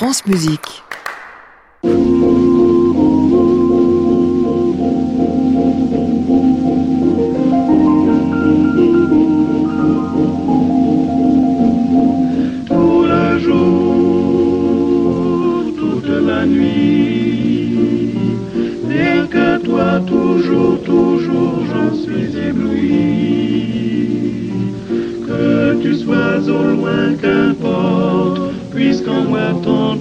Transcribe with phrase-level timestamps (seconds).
[0.00, 0.82] France Musique.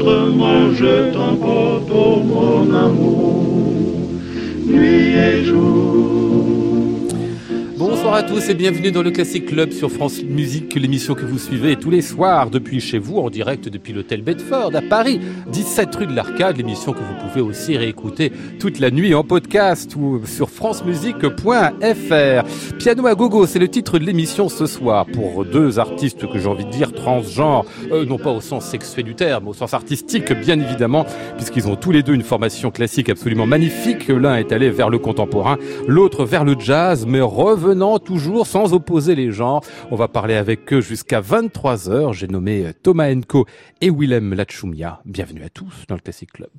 [0.09, 1.68] Tendrement je t'emporte,
[8.09, 11.37] Bonsoir à tous et bienvenue dans le Classic Club sur France Musique, l'émission que vous
[11.37, 15.95] suivez tous les soirs depuis chez vous, en direct depuis l'hôtel Bedford à Paris, 17
[15.95, 20.21] rue de l'Arcade, l'émission que vous pouvez aussi réécouter toute la nuit en podcast ou
[20.25, 22.77] sur francemusique.fr.
[22.79, 26.47] Piano à gogo, c'est le titre de l'émission ce soir pour deux artistes que j'ai
[26.47, 30.33] envie de dire transgenres, euh, non pas au sens sexuel du terme, au sens artistique
[30.33, 31.05] bien évidemment,
[31.37, 34.07] puisqu'ils ont tous les deux une formation classique absolument magnifique.
[34.07, 39.13] L'un est allé vers le contemporain, l'autre vers le jazz, mais revenant toujours sans opposer
[39.13, 39.61] les genres.
[39.91, 42.11] On va parler avec eux jusqu'à 23h.
[42.13, 43.45] J'ai nommé Thomas Enko
[43.81, 44.99] et Willem Lachumia.
[45.05, 46.49] Bienvenue à tous dans le Classic Club.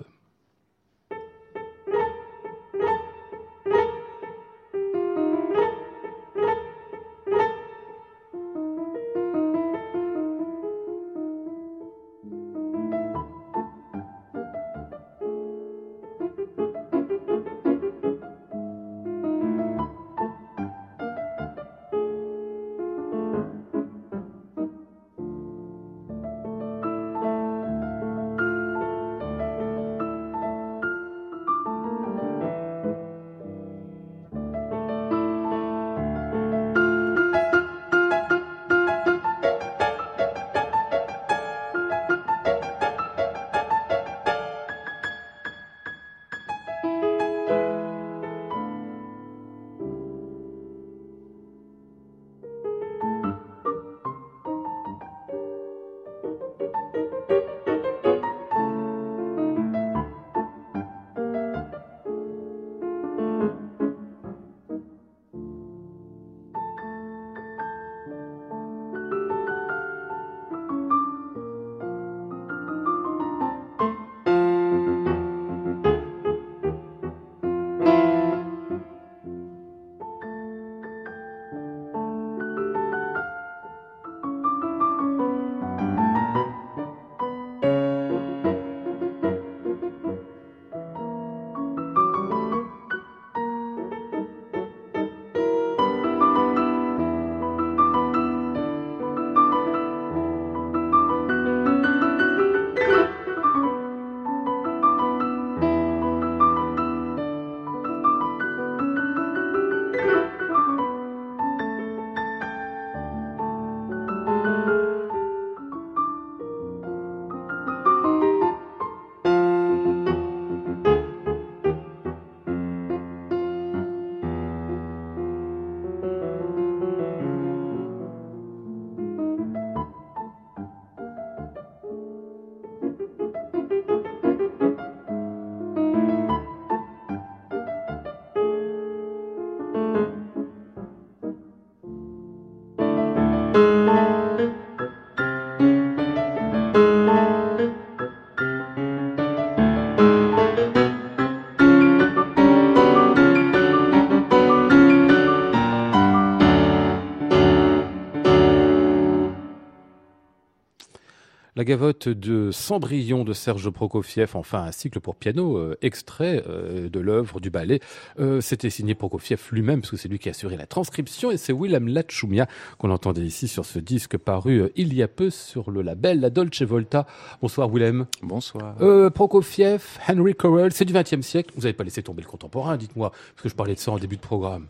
[161.61, 166.89] La gavotte de Cendrillon de Serge Prokofiev, enfin un cycle pour piano euh, extrait euh,
[166.89, 167.81] de l'œuvre du ballet.
[168.19, 171.37] Euh, C'était signé Prokofiev lui-même, parce que c'est lui qui a assuré la transcription, et
[171.37, 172.47] c'est Willem Lachumia
[172.79, 176.31] qu'on entendait ici sur ce disque paru il y a peu sur le label La
[176.31, 177.05] Dolce Volta.
[177.43, 178.07] Bonsoir Willem.
[178.23, 178.77] Bonsoir.
[179.13, 181.53] Prokofiev, Henry Corell, c'est du XXe siècle.
[181.57, 183.99] Vous n'avez pas laissé tomber le contemporain, dites-moi, parce que je parlais de ça en
[183.99, 184.65] début de programme.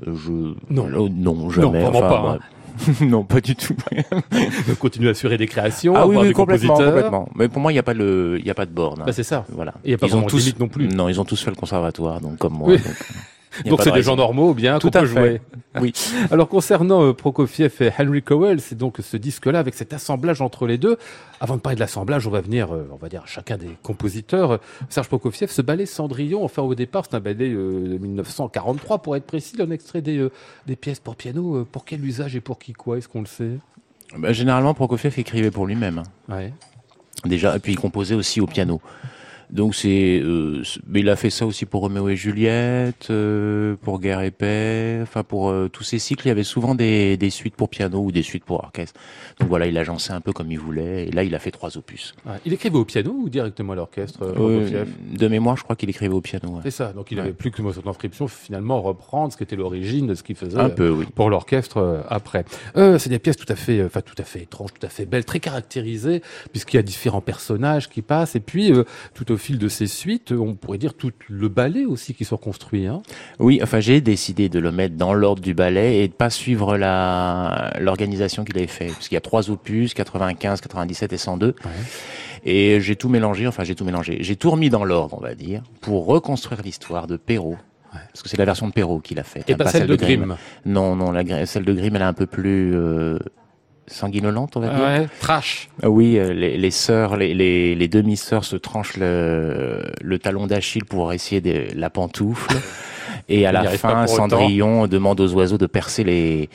[0.00, 0.54] Je...
[0.70, 1.10] Non.
[1.10, 1.82] Non, jamais.
[1.82, 2.38] vraiment pas, hein.
[3.00, 3.74] non, pas du tout.
[4.78, 7.28] Continue à assurer des créations, ah oui, oui, complètement, complètement.
[7.34, 9.00] Mais pour moi, il n'y a pas le, il y a pas de borne.
[9.00, 9.04] hein.
[9.06, 9.44] Bah, c'est ça.
[9.50, 9.74] Voilà.
[9.84, 10.88] Il y a pas Ils ont tous, non plus.
[10.88, 12.68] Non, ils ont tous fait le conservatoire, donc comme moi.
[12.68, 12.78] Oui.
[12.78, 12.92] donc, a
[13.64, 15.06] Donc c'est de des gens normaux, bien, Tout à peut fait.
[15.06, 15.40] jouer.
[15.78, 15.92] Oui.
[16.30, 20.66] Alors concernant euh, Prokofiev et Henry Cowell, c'est donc ce disque-là avec cet assemblage entre
[20.66, 20.96] les deux.
[21.38, 23.68] Avant de parler de l'assemblage, on va venir, euh, on va dire à chacun des
[23.82, 24.58] compositeurs.
[24.88, 29.16] Serge Prokofiev, ce ballet Cendrillon, enfin au départ c'est un ballet euh, de 1943 pour
[29.16, 30.26] être précis, un extrait des,
[30.66, 31.66] des pièces pour piano.
[31.70, 33.58] Pour quel usage et pour qui quoi Est-ce qu'on le sait?
[34.16, 35.98] Bah, généralement, Prokofiev écrivait pour lui-même.
[36.30, 36.34] hein.
[36.34, 36.52] Ouais.
[37.26, 37.54] déjà.
[37.54, 38.80] Et puis il composait aussi au piano.
[39.50, 44.00] Donc c'est, euh, mais il a fait ça aussi pour Roméo et Juliette, euh, pour
[44.00, 47.30] Guerre et Paix, enfin pour euh, tous ces cycles, il y avait souvent des, des
[47.30, 48.98] suites pour piano ou des suites pour orchestre.
[49.38, 51.06] Donc voilà, il agençait un peu comme il voulait.
[51.06, 52.14] Et là, il a fait trois opus.
[52.44, 54.34] Il écrivait au piano ou directement à l'orchestre euh,
[54.72, 54.84] Euh,
[55.16, 56.48] de mémoire, je crois qu'il écrivait au piano.
[56.56, 56.60] ouais.
[56.64, 57.24] C'est ça, donc il Ouais.
[57.24, 60.58] avait plus que son inscription finalement reprendre ce qui était l'origine de ce qu'il faisait.
[60.58, 61.06] Un peu, oui.
[61.14, 62.44] pour l'orchestre après.
[62.76, 65.06] Euh, c'est des pièces tout à fait, enfin tout à fait étranges, tout à fait
[65.06, 68.84] belles, très caractérisées, puisqu'il y a différents personnages qui passent, et puis euh,
[69.14, 72.36] tout au fil de ces suites, on pourrait dire tout le ballet aussi qui sont
[72.36, 72.86] construits.
[72.86, 73.02] Hein.
[73.38, 76.76] Oui, enfin j'ai décidé de le mettre dans l'ordre du ballet et de pas suivre
[76.76, 81.54] la l'organisation qu'il avait fait, parce qu'il y a trois opus, 95, 97 et 102.
[82.44, 85.34] Et j'ai tout mélangé, enfin j'ai tout mélangé, j'ai tout remis dans l'ordre, on va
[85.34, 87.58] dire, pour reconstruire l'histoire de Perrault.
[87.92, 89.48] Parce que c'est la version de Perrault qu'il a faite.
[89.48, 90.36] Et hein, pas celle de Grimm.
[90.64, 93.18] Non, non, la, celle de Grimm, elle est un peu plus euh,
[93.86, 94.84] sanguinolente, on va dire.
[94.84, 95.68] Ouais, trash.
[95.82, 100.46] Ah Oui, euh, les, les sœurs, les, les, les demi-sœurs se tranchent le, le talon
[100.46, 102.54] d'Achille pour essayer de la pantoufle.
[103.28, 104.06] Et à la fin, autant.
[104.14, 106.48] Cendrillon demande aux oiseaux de percer les,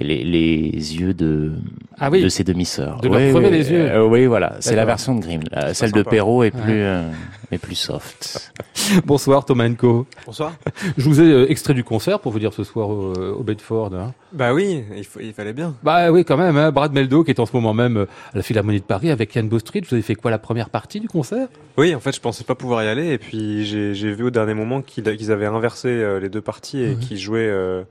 [0.00, 1.52] les, les yeux de,
[1.98, 2.22] Ah oui.
[2.22, 3.00] de ses demi-sœurs.
[3.00, 3.90] De leur crever les yeux.
[3.90, 4.56] euh, oui, voilà.
[4.60, 5.42] C'est la version de Grimm.
[5.72, 6.02] Celle de.
[6.02, 6.62] Perrault est Ouais.
[6.62, 7.08] plus, euh,
[7.52, 8.52] est plus soft.
[9.06, 10.06] Bonsoir Thomas Enco.
[10.26, 10.52] Bonsoir.
[10.98, 13.90] Je vous ai euh, extrait du concert pour vous dire ce soir au, au Bedford.
[13.94, 14.12] hein.
[14.32, 15.74] Bah oui, il, faut- il fallait bien.
[15.82, 16.56] Bah oui, quand même.
[16.56, 16.70] Hein.
[16.72, 19.48] Brad Meldo qui est en ce moment même à la Philharmonie de Paris avec Yann
[19.48, 19.86] Bostridge.
[19.88, 21.46] Vous avez fait quoi la première partie du concert?
[21.78, 24.54] Oui, en fait, je pensais pas pouvoir y aller, et puis j'ai vu au dernier
[24.54, 26.98] moment qu'ils avaient inversé euh, les deux parties et Mhm.
[26.98, 27.82] qu'ils jouaient euh,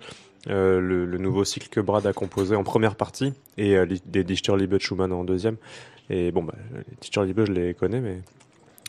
[0.50, 4.02] euh, le, le nouveau cycle que Brad a composé en première partie et euh, les,
[4.14, 5.56] les Dichterliebe de Schumann en deuxième.
[6.10, 8.18] Et bon, bah, les Dichterliebe, je les connais, mais,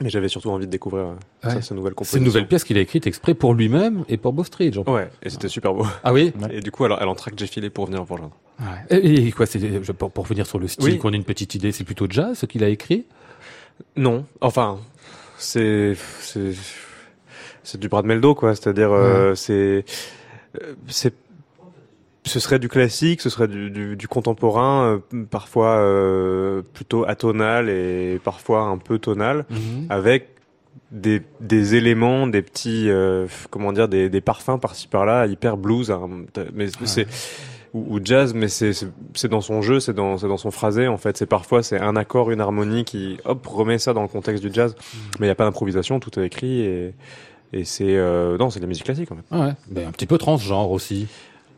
[0.03, 1.53] mais j'avais surtout envie de découvrir euh, Ouais.
[1.55, 2.19] ça, ces nouvelles C'est compositions.
[2.19, 4.79] une nouvelle pièce qu'il a écrite exprès pour lui-même et pour Bostridge.
[4.87, 5.87] Ouais, et c'était super beau.
[6.03, 6.57] Ah oui Ouais.
[6.57, 8.35] Et du coup, alors, elle en traque, j'ai filé pour venir vous rejoindre.
[8.91, 9.59] Et, et quoi, c'est
[9.95, 10.99] pour, pour venir sur le style, Oui.
[10.99, 13.07] qu'on ait une petite idée, c'est plutôt jazz ce qu'il a écrit?
[13.97, 14.79] Non, enfin,
[15.39, 16.53] c'est c'est
[17.63, 18.55] c'est du Brad Meldo quoi.
[18.55, 19.85] C'est-à-dire, euh, c'est
[20.61, 21.15] euh, c'est
[22.27, 27.71] ce serait du classique, ce serait du, du, du contemporain, euh, parfois euh, plutôt atonal
[27.71, 29.47] et parfois un peu tonal,
[29.89, 30.29] avec
[30.93, 35.91] des, des éléments, des petits, euh, comment dire, des, des parfums par-ci par-là, hyper blues,
[35.91, 36.09] hein,
[36.53, 37.07] mais c'est
[37.73, 38.73] ou, ou jazz, mais c'est
[39.15, 41.17] c'est dans son jeu, c'est dans c'est dans son phrasé en fait.
[41.17, 44.53] C'est parfois c'est un accord, une harmonie qui hop remet ça dans le contexte du
[44.53, 44.75] jazz,
[45.19, 46.95] mais il y a pas d'improvisation, tout est écrit et
[47.53, 49.37] et c'est euh, non, c'est de la musique classique en fait.
[49.37, 51.07] Ouais, mais un petit peu transgenre aussi.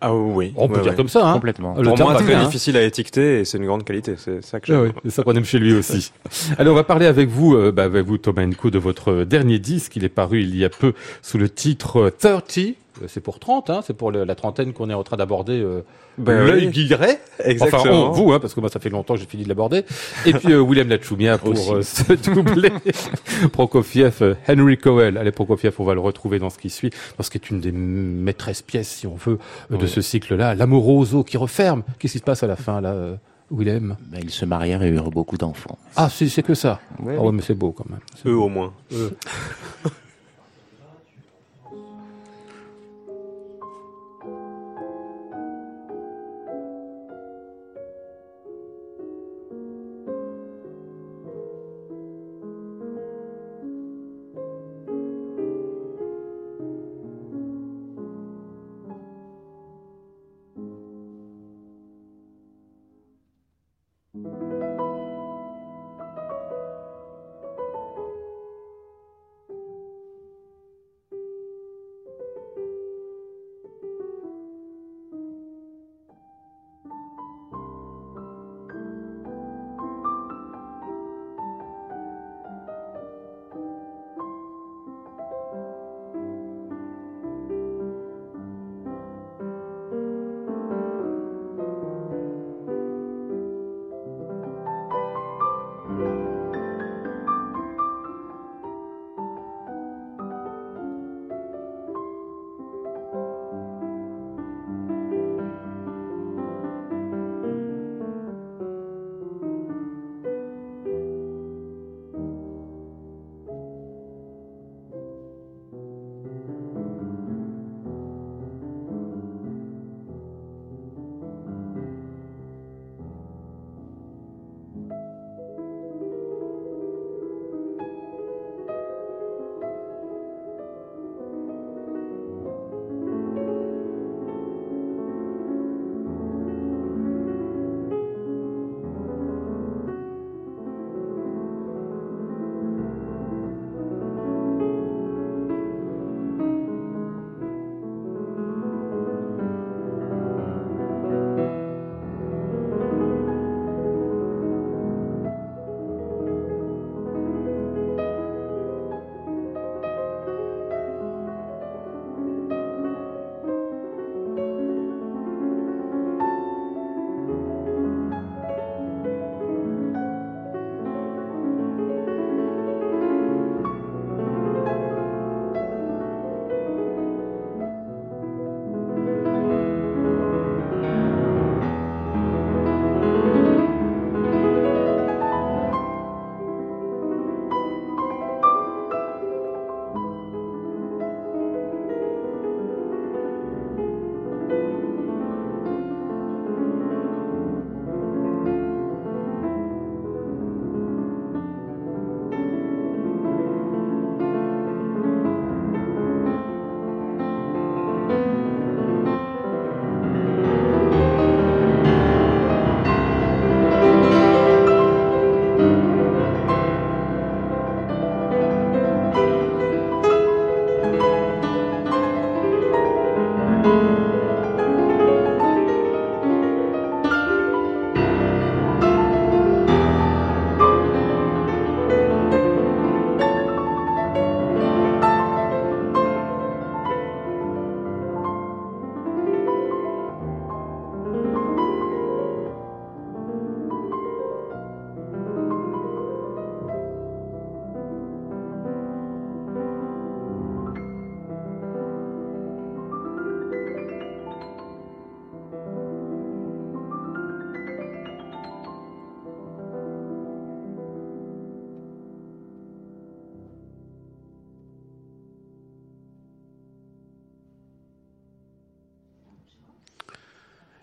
[0.04, 0.96] Ah oui, On peut ouais, dire ouais.
[0.96, 1.76] comme ça, hein Complètement.
[1.76, 2.44] Le Pour moi, très bien, hein.
[2.46, 4.16] difficile à étiqueter et c'est une grande qualité.
[4.18, 4.82] C'est ça que Ah j'aime.
[4.86, 6.10] oui, c'est ça qu'on aime chez lui aussi.
[6.58, 9.60] Allez, on va parler avec vous, euh, bah, avec vous Thomas Enco, de votre dernier
[9.60, 9.94] disque.
[9.94, 10.92] Il est paru il y a peu
[11.22, 12.58] sous le titre euh, 30.
[13.00, 15.60] Euh, C'est pour 30, hein, c'est pour le- la trentaine qu'on est en train d'aborder.
[15.60, 15.82] Euh,
[16.18, 16.72] Ben L'œil oui.
[16.72, 17.20] guilleret.
[17.42, 17.80] Exactement.
[17.80, 19.84] Enfin, on, vous, hein, parce que moi, ça fait longtemps que j'ai fini de l'aborder.
[20.26, 22.70] Et puis, euh, William Lachumia pour euh, ce doublé.
[23.52, 25.16] Prokofiev, euh, Henry Cowell.
[25.16, 27.60] Allez, Prokofiev, on va le retrouver dans ce qui suit, dans ce qui est une
[27.60, 29.38] des maîtresses pièces, si on veut,
[29.72, 30.54] euh, de ce cycle-là.
[30.54, 31.82] L'amoroso qui referme.
[31.98, 33.16] Qu'est-ce qui se passe à la fin, là, euh,
[33.50, 33.96] Willem?
[34.10, 35.78] Ben, ils se marièrent et eurent beaucoup d'enfants.
[35.96, 36.80] Ah, c'est c'est que ça.
[37.02, 38.00] Ouais, ah ouais, mais c'est beau quand même.
[38.26, 38.44] Eux beau.
[38.44, 38.72] au moins.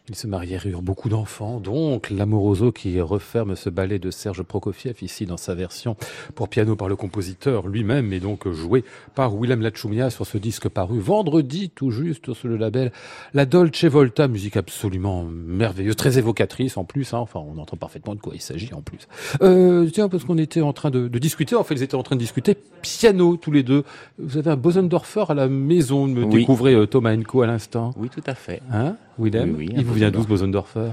[0.10, 4.96] Ils se marièrent, eurent beaucoup d'enfants, donc l'amoroso qui referme ce ballet de Serge Prokofiev
[5.04, 5.96] ici dans sa version
[6.34, 10.68] pour piano par le compositeur lui-même et donc joué par Willem Lachumia sur ce disque
[10.68, 12.92] paru vendredi tout juste sur le label
[13.36, 17.20] La Dolce Volta, musique absolument merveilleuse, très évocatrice en plus, hein.
[17.20, 19.08] enfin on entend parfaitement de quoi il s'agit en plus.
[19.44, 22.04] Euh, tiens, parce qu'on était en train de, de, discuter, en fait ils étaient en
[22.04, 23.84] train de discuter piano tous les deux.
[24.18, 26.40] Vous avez un Bosendorfer à la maison, me Oui.
[26.40, 27.94] découvrez euh, Thomas Enco à l'instant.
[27.96, 28.62] Oui, tout à fait.
[28.74, 30.92] Hein, Willem Oui, Il vous vient d'où Bosendorfer?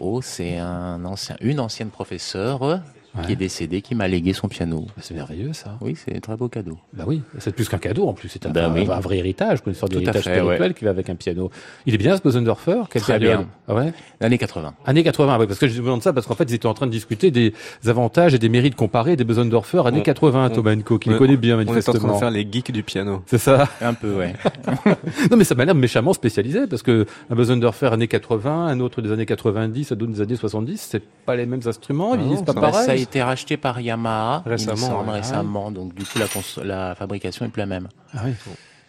[0.00, 2.80] Oh, c'est un ancien, une ancienne professeure
[3.16, 3.26] Ouais.
[3.26, 4.80] qui est décédée, qui m'a légué son piano.
[4.88, 5.76] Bah, C'est merveilleux ça.
[5.80, 6.78] Oui, c'est un très beau cadeau.
[6.92, 8.88] Bah oui, c'est plus qu'un cadeau en plus, c'est un, Bah un- oui.
[8.90, 11.50] un vrai héritage, quoi, une sorte d'héritage spirituel qui va avec un piano.
[11.86, 13.48] Il est bien ce Bosendorfer Très période bien.
[13.68, 14.74] Ah ouais L'année 80.
[14.84, 16.86] Années 80, oui, parce que je demande ça parce qu'en fait ils étaient en train
[16.86, 17.54] de discuter des
[17.86, 21.16] avantages et des mérites comparés des Bosendorfer années On- 80, on- Thomas Enco, qui les
[21.16, 22.18] connaît bien On est en train de manifestement.
[22.18, 23.22] faire les geeks du piano.
[23.26, 24.34] C'est ça Un peu, ouais.
[25.30, 29.02] Non mais ça m'a l'air méchamment spécialisé parce que un Bosendorfer années 80, un autre
[29.02, 32.28] des années 90, un autre des années 70, c'est pas les mêmes instruments, ils Ah
[32.28, 33.03] disent pas ça- pareil.
[33.04, 35.14] A été racheté par Yamaha il me Récemment, semble, ouais.
[35.16, 35.70] récemment.
[35.70, 36.26] Donc du coup, la,
[36.64, 37.88] la fabrication est plus la même.
[38.14, 38.32] Ah oui.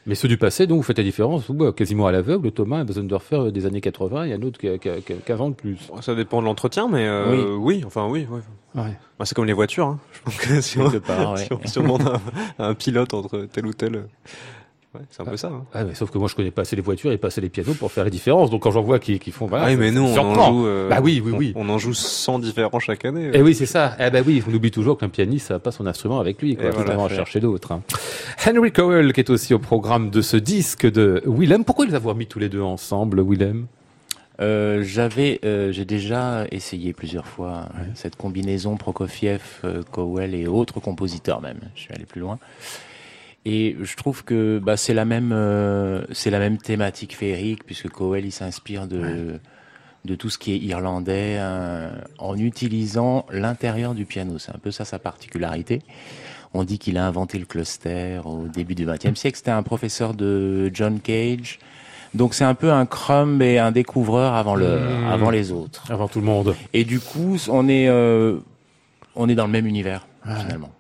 [0.08, 2.86] Mais ceux du passé, donc vous faites la différence, ou quasiment à l'aveugle, Thomas, un
[2.86, 5.78] Bosendorfer des années 80 et un autre qui- qui- qui- qu'avant de plus.
[6.02, 7.84] Ça dépend de l'entretien, mais euh, oui.
[7.88, 8.28] enfin oui.
[8.30, 8.40] oui.
[8.76, 8.92] Ouais.
[9.18, 9.88] Bah, c'est comme les voitures.
[9.88, 10.00] Hein.
[10.14, 11.46] Je pense que si on, part, ouais.
[11.46, 12.20] si on, si on demande
[12.60, 14.02] un, un pilote entre tel ou tel, euh,
[14.96, 15.50] ouais, c'est un peu ça.
[15.50, 15.86] hein.
[15.88, 17.74] Mais sauf que moi je connais pas assez les voitures et pas assez les pianos
[17.76, 18.50] pour faire la différence.
[18.50, 20.52] Donc quand j'en vois qui, qui font voilà, ah oui, mais nous me on en
[20.52, 20.66] joue.
[20.68, 21.54] euh, Bah oui, oui, oui.
[21.56, 23.32] On, on en joue 100 différents chaque année.
[23.34, 23.96] Eh oui, c'est ça.
[24.00, 26.56] Eh ben oui, on oublie toujours qu'un pianiste, ça n'a pas son instrument avec lui,
[26.56, 26.66] quoi.
[26.66, 27.18] Et Il faut voilà, vraiment en faire.
[27.18, 27.72] chercher d'autres.
[27.72, 27.82] hein.
[28.48, 31.64] Henry Cowell, qui est aussi au programme de ce disque de Willem.
[31.66, 33.68] Pourquoi les avoir mis tous les deux ensemble, Willem?
[34.42, 39.42] Euh, j'avais, euh, j'ai déjà essayé plusieurs fois euh, cette combinaison Prokofiev,
[39.92, 41.60] Cowell et autres compositeurs même.
[41.76, 42.38] Je suis allé plus loin.
[43.46, 47.90] Et je trouve que bah, c'est la même, euh, c'est la même thématique féerique puisque
[47.90, 49.40] Cowell il s'inspire de
[50.06, 54.38] de tout ce qui est irlandais euh, en utilisant l'intérieur du piano.
[54.38, 55.82] C'est un peu ça sa particularité.
[56.54, 59.38] On dit qu'il a inventé le cluster au début du XXe siècle.
[59.38, 61.60] C'était un professeur de John Cage.
[62.14, 65.08] Donc c'est un peu un crumb et un découvreur avant le, Mmh.
[65.12, 65.92] avant les autres.
[65.92, 66.56] Avant tout le monde.
[66.72, 68.38] Et du coup, on est, euh,
[69.16, 70.72] on est dans le même univers finalement.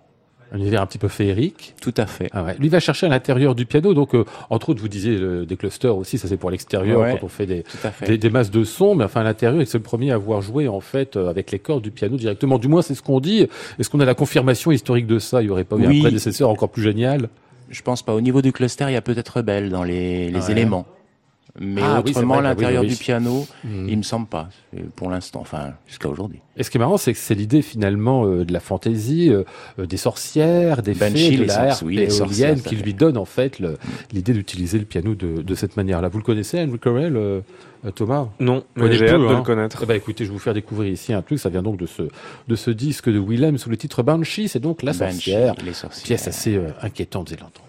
[0.55, 1.73] Un univers un petit peu féerique.
[1.81, 2.29] Tout à fait.
[2.31, 2.55] Ah ouais.
[2.59, 3.93] Lui va chercher à l'intérieur du piano.
[3.93, 7.17] Donc, euh, entre autres, vous disiez euh, des clusters aussi, ça c'est pour l'extérieur Ouais.
[7.19, 8.05] quand on fait des, fait.
[8.07, 10.69] des, des masses de son, mais enfin à l'intérieur, c'est le premier à avoir joué
[10.69, 12.57] en fait euh, avec les cordes du piano directement.
[12.57, 13.47] Du moins, c'est ce qu'on dit.
[13.79, 15.41] Est-ce qu'on a la confirmation historique de ça?
[15.41, 15.97] Il y aurait pas eu Oui.
[15.97, 17.27] un prédécesseur encore plus génial?
[17.69, 18.13] Je pense pas.
[18.13, 20.51] Au niveau du cluster, il y a peut-être Rebelle dans les, les Ouais.
[20.51, 20.85] éléments.
[21.59, 22.89] Mais Ah autrement, oui, l'intérieur oui.
[22.89, 23.87] du piano, Hmm.
[23.87, 24.49] il me semble pas.
[24.73, 26.39] C'est Pour l'instant, enfin, jusqu'à aujourd'hui.
[26.57, 29.43] Et ce qui est marrant, c'est que c'est l'idée finalement euh, de la fantaisie, euh,
[29.79, 33.59] euh, des sorcières, des Banshee, fées, de les la éolienne qui lui donne en fait
[33.59, 33.77] le-
[34.11, 36.09] l'idée d'utiliser le piano de, de cette manière-là.
[36.09, 37.41] Vous le connaissez, euh,
[37.85, 38.27] euh, Thomas?
[38.39, 39.37] Non, mais j'ai hâte de hein.
[39.37, 39.79] le connaître.
[39.83, 41.39] Eh ben, écoutez, je vais vous faire découvrir ici un truc.
[41.39, 42.03] Ça vient donc de ce
[42.47, 44.47] de ce disque de Willem sous le titre Banshee.
[44.49, 46.03] C'est donc la sorcière, les sorcières.
[46.05, 47.67] pièce assez euh, inquiétante, vous allez l'entendre.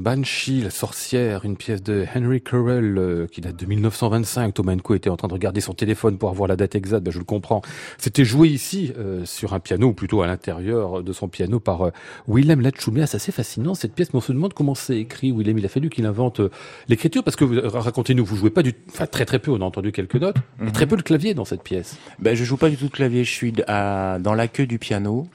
[0.00, 4.54] Banshee, la sorcière, une pièce de Henry Currell euh, qui date de 1925.
[4.54, 7.10] Thomas Enko était en train de regarder son téléphone pour avoir la date exacte, ben,
[7.10, 7.60] je le comprends.
[7.98, 11.82] C'était joué ici euh, sur un piano, ou plutôt à l'intérieur de son piano par
[11.82, 11.90] euh,
[12.28, 13.06] Willem Lachumia.
[13.06, 15.32] C'est assez fascinant cette pièce, mais on se demande comment c'est écrit.
[15.32, 16.40] Willem, il a fallu qu'il invente
[16.88, 19.50] l'écriture parce que racontez-nous, vous jouez pas du, enfin très très peu.
[19.50, 20.72] On a entendu quelques notes, mais mhm.
[20.72, 21.98] très peu de clavier dans cette pièce.
[22.18, 23.22] Ben je joue pas du tout de clavier.
[23.24, 25.26] Je suis à, dans la queue du piano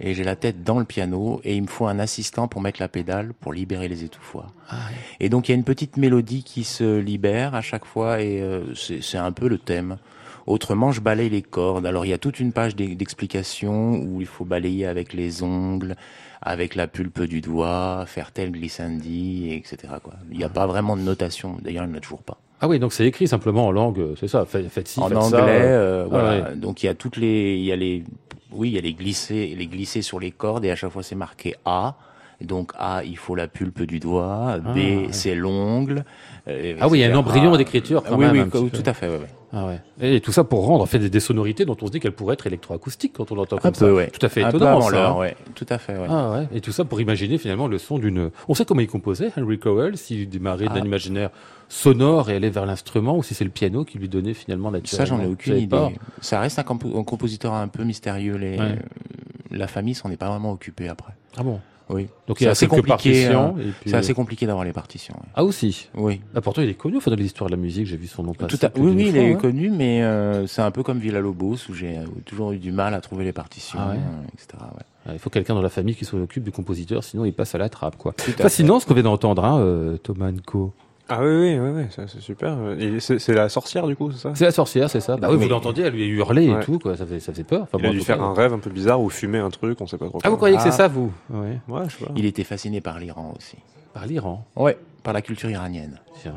[0.00, 2.80] et j'ai la tête dans le piano et il me faut un assistant pour mettre
[2.80, 4.52] la pédale pour libérer les étouffoirs.
[4.68, 4.76] Ah
[5.20, 8.40] et donc il y a une petite mélodie qui se libère à chaque fois et
[8.40, 9.98] euh, c'est un peu le thème.
[10.46, 11.86] Autrement, je balaye les cordes.
[11.86, 15.94] Alors il y a toute une page d'explication où il faut balayer avec les ongles,
[16.40, 19.94] avec la pulpe du doigt, faire tel glissandi, etc.
[20.02, 20.14] Quoi.
[20.30, 21.58] Il n'y a pas vraiment de notation.
[21.62, 22.38] D'ailleurs, il n'y en a toujours pas.
[22.60, 26.04] Ah oui, donc c'est écrit simplement en langue, c'est ça, faites, ci, En anglais, euh,
[26.04, 26.54] ah voilà.
[26.54, 28.04] Donc il y a toutes les, il y a les,
[28.52, 31.02] oui, il y a les glissés, les glissés sur les cordes et à chaque fois
[31.02, 31.96] c'est marqué A.
[32.44, 34.58] Donc A, il faut la pulpe du doigt.
[34.58, 36.04] B, ah, c'est l'ongle.
[36.48, 38.50] Euh, ah oui, il y a un embryon d'écriture quand oui, même.
[38.52, 39.08] Oui, tout à fait.
[39.52, 39.80] Ah ouais.
[40.00, 42.34] Et tout ça pour rendre en fait des, sonorités dont on se dit qu'elles pourraient
[42.34, 43.84] être électroacoustiques quand on l'entend comme ça.
[43.84, 44.10] Peu, ouais.
[44.10, 44.78] Tout à fait étonnant.
[44.78, 45.18] Un peu ça, hein.
[45.18, 45.36] ouais.
[45.54, 45.92] Tout à fait.
[45.92, 46.06] Ouais.
[46.08, 46.48] Ah ouais.
[46.54, 48.30] Et tout ça pour imaginer finalement le son d'une.
[48.48, 50.86] On sait comment il composait Henry Cowell, s'il démarrait d'un ah.
[50.86, 51.30] imaginaire
[51.68, 54.80] sonore et allait vers l'instrument, ou si c'est le piano qui lui donnait finalement la
[54.84, 55.94] Ça, j'en ai aucune idée.
[56.20, 58.36] Ça reste un, compositeur un peu mystérieux.
[58.36, 58.58] Les...
[59.50, 61.12] La famille s'en est pas vraiment occupée après.
[61.36, 61.60] Ah bon?
[61.92, 62.08] Oui.
[62.26, 63.26] Donc c'est assez compliqué.
[63.26, 63.54] Hein.
[63.86, 65.14] C'est assez compliqué d'avoir les partitions.
[65.34, 65.88] Ah aussi?
[65.94, 66.20] Oui.
[66.34, 66.96] Ah, pourtant il est connu.
[66.96, 68.58] Enfin, dans l'histoire de la musique, j'ai vu son nom passer.
[68.58, 71.74] Tout Oui, oui, il est connu, mais euh, c'est un peu comme Villa Lobos où
[71.74, 74.64] j'ai euh, toujours eu du mal à trouver les partitions, ah euh, etc.
[75.12, 77.68] Il faut quelqu'un dans la famille qui s'occupe du compositeur, sinon il passe à la
[77.68, 78.14] trappe, quoi.
[78.16, 80.72] Fascinant ce qu'on vient d'entendre, hein, Thomas Nko.
[81.14, 82.56] Ah oui, oui, oui, oui c'est super.
[82.98, 84.32] C'est la sorcière du coup, c'est ça?
[84.34, 85.18] C'est la sorcière, c'est ça.
[85.18, 86.96] Bah oui, vous l'entendiez, elle lui a hurlé et tout, quoi.
[86.96, 87.62] Ça fait, ça fait peur.
[87.62, 89.86] Enfin, il a dû faire un rêve un peu bizarre ou fumer un truc, on
[89.86, 90.20] sait pas trop.
[90.24, 90.72] Ah, vous croyez que c'est ah.
[90.72, 91.12] ça, vous?
[91.28, 91.58] Ouais.
[91.68, 92.12] ouais, je sais pas.
[92.16, 93.56] Il était fasciné par l'Iran aussi.
[93.92, 94.46] Par l'Iran?
[94.56, 96.00] Ouais, par la culture iranienne.
[96.22, 96.36] Tiens.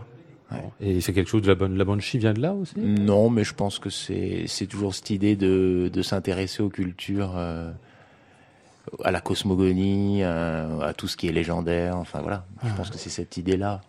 [0.80, 2.78] Et c'est quelque chose de la bonne, la banshee vient de là aussi?
[2.78, 7.34] Non, mais je pense que c'est toujours cette idée de, de s'intéresser aux cultures.
[7.36, 7.72] Euh,
[9.04, 11.98] à la cosmogonie, euh, à tout ce qui est légendaire.
[11.98, 12.74] Enfin voilà, je ah.
[12.78, 13.82] pense que c'est cette idée-là.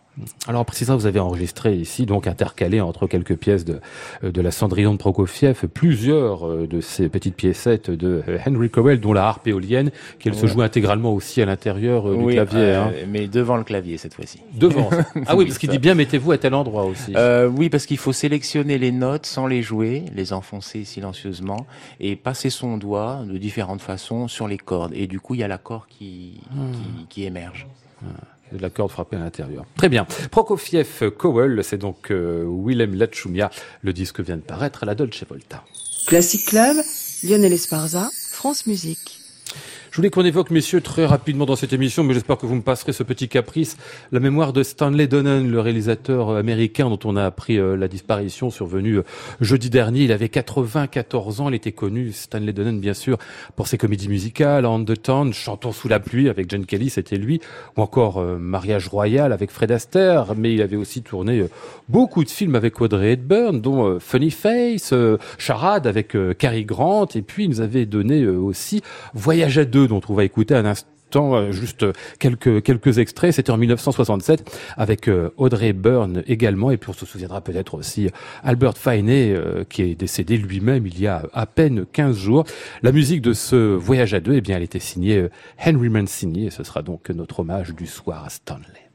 [0.49, 3.81] Alors précisément, vous avez enregistré ici, donc intercalé entre quelques pièces de,
[4.25, 8.71] euh, de la Cendrillon de Prokofiev, plusieurs euh, de ces petites piécettes de euh, Henry
[8.71, 12.75] Cowell, dont la harpe éolienne, qu'elle se joue intégralement aussi à l'intérieur du clavier.
[12.75, 12.93] Hein.
[13.09, 14.41] Mais devant le clavier cette fois-ci.
[14.55, 14.89] Devant.
[15.27, 17.15] ah oui, parce qu'il dit bien mettez-vous à tel endroit aussi.
[17.51, 21.67] oui, parce qu'il faut sélectionner les notes sans les jouer, les enfoncer silencieusement
[22.01, 24.93] et passer son doigt de différentes façons sur les cordes.
[24.95, 26.41] Et du coup, il y a l'accord qui,
[26.73, 27.67] qui, qui, émerge.
[28.03, 29.65] Ah de la corde frappée à l'intérieur.
[29.77, 30.07] Très bien.
[30.31, 33.51] Prokofiev Cowell, c'est donc euh, Willem Lachumia.
[33.83, 35.65] Le disque vient de paraître à la Dolce Volta.
[36.07, 36.77] Classic Club,
[37.25, 39.21] Lionel Esparza, France Musique.
[39.97, 42.61] Je voulais qu'on évoque, messieurs, très rapidement dans cette émission, mais j'espère que vous me
[42.61, 43.79] passerez ce petit caprice,
[44.13, 47.89] la mémoire de Stanley Donen, le réalisateur euh, américain dont on a appris euh, la
[47.89, 49.05] disparition survenue euh,
[49.41, 50.01] jeudi dernier.
[50.01, 53.17] Il avait 94 ans, il était connu, Stanley Donen, bien sûr,
[53.57, 57.17] pour ses comédies musicales, On the Town, Chantons sous la pluie avec John Kelly, c'était
[57.17, 57.41] lui,
[57.79, 61.43] ou encore Mariage royal avec Fred Astaire, mais il avait aussi tourné
[61.89, 64.93] beaucoup de films avec Audrey Hepburn, dont Funny Face,
[65.39, 68.83] Charade avec Cary Grant, et puis il nous avait donné aussi
[69.15, 71.87] Voyage à deux dont on va écouter un instant euh, juste
[72.19, 73.33] quelques quelques extraits.
[73.33, 78.11] C'était en 1967 avec euh, Audrey Byrne également, et puis on se souviendra peut-être aussi
[78.43, 82.45] Albert Finney euh, qui est décédé lui-même il y a à peine 15 jours.
[82.83, 85.29] La musique de ce voyage à deux, eh bien, elle était signée
[85.65, 88.91] Henry Mancini, et ce sera donc notre hommage du soir à Stanley.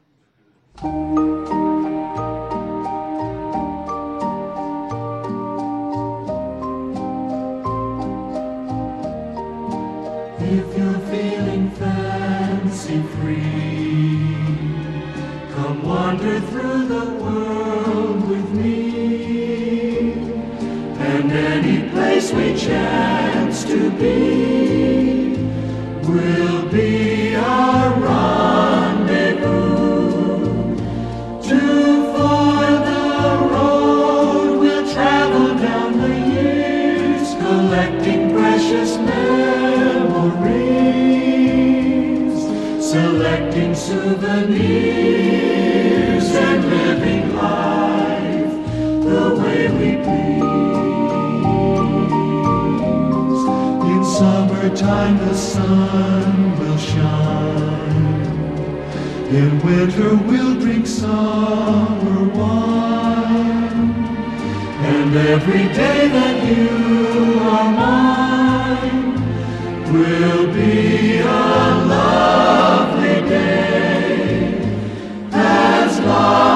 [10.53, 14.35] If you're feeling fancy free,
[15.55, 20.11] come wander through the world with me.
[20.99, 25.37] And any place we chance to be
[26.03, 26.40] will
[54.21, 58.21] summertime the sun will shine.
[59.39, 63.91] In winter we'll drink summer wine.
[64.93, 69.13] And every day that you are mine
[69.93, 71.43] will be a
[71.95, 73.90] lovely day
[76.21, 76.50] Lord.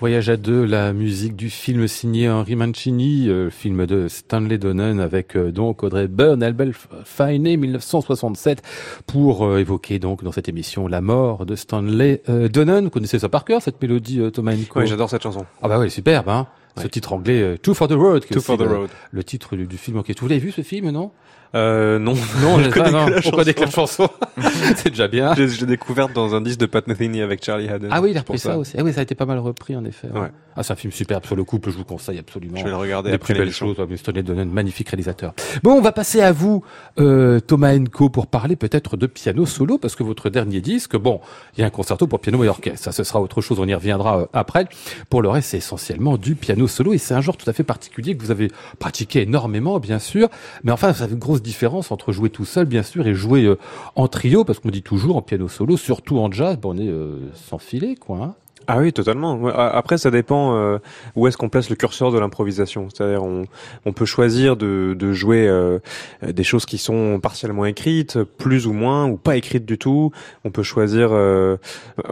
[0.00, 4.98] Voyage à deux, la musique du film signé Henri Mancini, euh, film de Stanley Donen
[4.98, 6.72] avec euh, donc Audrey Byrne, Albel
[7.04, 8.62] Finney, 1967,
[9.06, 12.84] pour euh, évoquer donc dans cette émission la mort de Stanley euh, Donen.
[12.84, 15.44] Vous connaissez ça par cœur, cette mélodie, euh, Thomas Enco Oui, j'adore cette chanson.
[15.60, 16.46] Ah bah oui, superbe, hein
[16.78, 18.90] Ce titre anglais, euh, Two for the Road, qui Two for the le, Road.
[19.10, 19.98] le titre du, du film.
[19.98, 21.10] Ok, vous l'avez vu ce film, non?
[21.54, 23.06] Euh, non, Non, je connais pas, non.
[23.08, 24.08] la on connaît que la chanson.
[24.08, 24.10] chanson.
[24.76, 25.34] C'est déjà bien.
[25.34, 27.88] Je l'ai découverte dans un disque de Pat Metheny avec Charlie Haddon.
[27.90, 28.56] Ah oui, il a repris ça.
[28.56, 28.74] aussi.
[28.78, 30.08] Ah oui, ça a été pas mal repris en effet.
[30.14, 30.28] Ouais.
[30.56, 32.56] Ah, c'est un film superbe sur le couple, je vous conseille absolument.
[32.56, 33.78] Je vais le regarder des après plus belles choses.
[33.78, 35.32] Ouais, mais Stanley Donen, magnifique réalisateur.
[35.62, 36.64] Bon, on va passer à vous,
[36.98, 41.20] euh, Thomas Enco, pour parler peut-être de piano solo, parce que votre dernier disque, bon,
[41.56, 42.82] il y a un concerto pour piano et orchestre.
[42.84, 43.58] Ça, ce sera autre chose.
[43.60, 44.66] On y reviendra euh, après.
[45.08, 47.64] Pour le reste, c'est essentiellement du piano solo, et c'est un genre tout à fait
[47.64, 50.28] particulier que vous avez pratiqué énormément, bien sûr.
[50.64, 53.44] Mais enfin, ça fait une grosse différence entre jouer tout seul, bien sûr, et jouer
[53.44, 53.56] euh,
[53.96, 56.88] en trio, parce qu'on dit toujours en piano solo, surtout en jazz, bon, on est
[56.88, 58.18] euh, sans filet, quoi.
[58.18, 58.34] hein.
[58.66, 59.46] Ah oui, totalement.
[59.48, 60.78] Après, ça dépend euh,
[61.16, 62.86] où est-ce qu'on place le curseur de l'improvisation.
[62.88, 63.46] C'est-à-dire, on,
[63.84, 65.80] on peut choisir de, de jouer euh,
[66.22, 70.12] des choses qui sont partiellement écrites, plus ou moins, ou pas écrites du tout.
[70.44, 71.08] On peut choisir.
[71.10, 71.56] euh,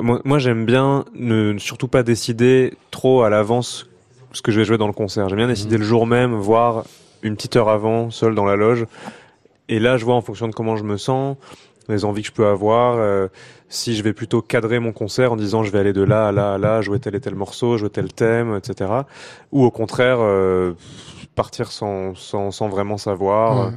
[0.01, 3.87] moi, moi, j'aime bien ne surtout pas décider trop à l'avance
[4.33, 5.29] ce que je vais jouer dans le concert.
[5.29, 6.85] J'aime bien décider le jour même, voire
[7.23, 8.87] une petite heure avant, seul dans la loge.
[9.69, 11.37] Et là, je vois en fonction de comment je me sens,
[11.89, 13.29] les envies que je peux avoir, euh,
[13.69, 16.33] si je vais plutôt cadrer mon concert en disant je vais aller de là à
[16.33, 18.91] là à là, jouer tel et tel morceau, jouer tel thème, etc.
[19.53, 20.75] Ou au contraire, euh,
[21.35, 23.73] partir sans, sans, sans vraiment savoir.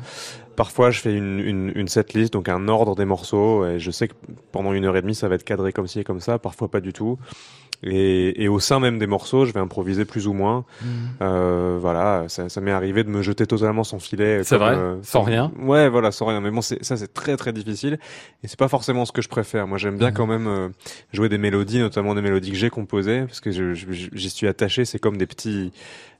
[0.55, 4.09] Parfois, je fais une, une, une setlist, donc un ordre des morceaux, et je sais
[4.09, 4.13] que
[4.51, 6.69] pendant une heure et demie, ça va être cadré comme ci et comme ça, parfois
[6.69, 7.17] pas du tout.
[7.83, 10.65] Et, et au sein même des morceaux, je vais improviser plus ou moins.
[11.21, 14.43] Euh, voilà, ça, ça m'est arrivé de me jeter totalement sans filet.
[14.43, 14.75] C'est vrai?
[14.75, 15.51] euh, Sans rien?
[15.59, 16.41] Ouais, voilà, sans rien.
[16.41, 17.97] Mais bon, ça, c'est très très difficile.
[18.43, 19.67] Et c'est pas forcément ce que je préfère.
[19.67, 20.13] Moi, j'aime bien Mhm.
[20.13, 20.69] quand même euh,
[21.13, 24.85] jouer des mélodies, notamment des mélodies que j'ai composées, parce que j'y suis attaché.
[24.85, 25.71] C'est comme des petits,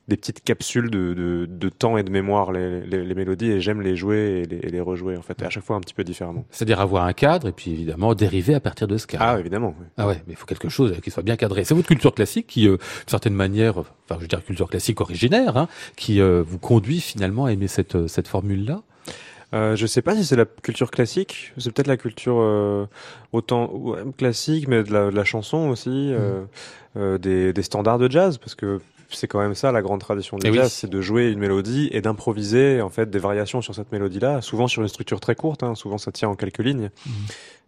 [0.08, 3.62] des petites capsules de, de, de temps et de mémoire, les, les, les mélodies, et
[3.62, 5.94] j'aime les jouer et les, et les rejouer, en fait, à chaque fois un petit
[5.94, 6.44] peu différemment.
[6.50, 9.24] C'est-à-dire avoir un cadre et puis évidemment dériver à partir de ce cadre.
[9.26, 9.76] Ah, évidemment.
[9.80, 9.86] oui.
[9.98, 11.64] Ah ouais, mais il faut quelque chose qui soit bien cadré.
[11.64, 15.00] C'est votre culture classique qui, euh, d'une certaine manière, enfin je veux dire culture classique
[15.00, 18.82] originaire, hein, qui euh, vous conduit finalement à aimer cette, euh, cette formule-là?
[19.54, 22.86] Euh, je sais pas si c'est la culture classique, c'est peut-être la culture euh,
[23.34, 26.44] autant ouais, classique, mais de la, de la chanson aussi, euh,
[26.96, 28.80] euh, des, des standards de jazz, parce que
[29.16, 30.58] c'est quand même ça la grande tradition du Eh oui.
[30.58, 34.42] jazz, c'est de jouer une mélodie et d'improviser en fait des variations sur cette mélodie-là,
[34.42, 36.90] souvent sur une structure très courte, hein, souvent ça tient en quelques lignes.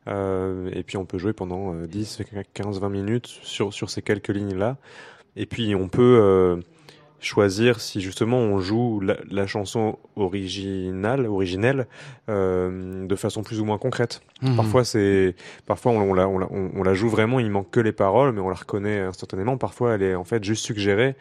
[0.07, 4.01] Euh, et puis on peut jouer pendant euh, 10, 15, 20 minutes sur, sur ces
[4.01, 4.77] quelques lignes-là.
[5.35, 6.57] Et puis on peut euh,
[7.23, 11.87] choisir si justement on joue la, la chanson originale, originelle,
[12.29, 14.21] euh, de façon plus ou moins concrète.
[14.41, 14.55] Mhm.
[14.55, 17.71] Parfois c'est, parfois on, on la, on, la, on- on la joue vraiment, il manque
[17.71, 19.57] que les paroles, mais on la reconnaît instantanément.
[19.57, 21.15] Parfois elle est en fait juste suggérée.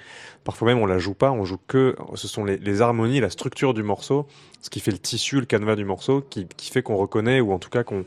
[0.44, 3.30] Parfois même on la joue pas, on joue que, ce sont les, les harmonies, la
[3.30, 4.26] structure du morceau,
[4.60, 7.52] ce qui fait le tissu, le canevas du morceau, qui, qui fait qu'on reconnaît ou
[7.52, 8.04] en tout cas qu'on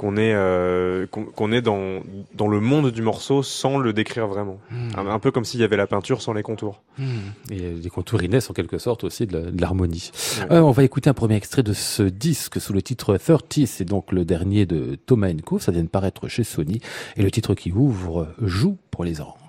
[0.00, 2.00] qu'on est euh, qu'on est dans
[2.34, 4.58] dans le monde du morceau sans le décrire vraiment.
[4.70, 4.92] Mhm.
[4.96, 6.80] Un, un peu comme s'il y avait la peinture sans les contours.
[6.96, 7.06] Mhm.
[7.50, 10.10] Et les contours naissent en quelque sorte aussi de l'harmonie.
[10.38, 10.56] Ouais.
[10.56, 13.84] Euh, on va écouter un premier extrait de ce disque sous le titre 30, c'est
[13.84, 16.80] donc le dernier de Thomas Enco, ça vient de paraître chez Sony,
[17.18, 19.39] et le titre qui ouvre Joue pour les oranges.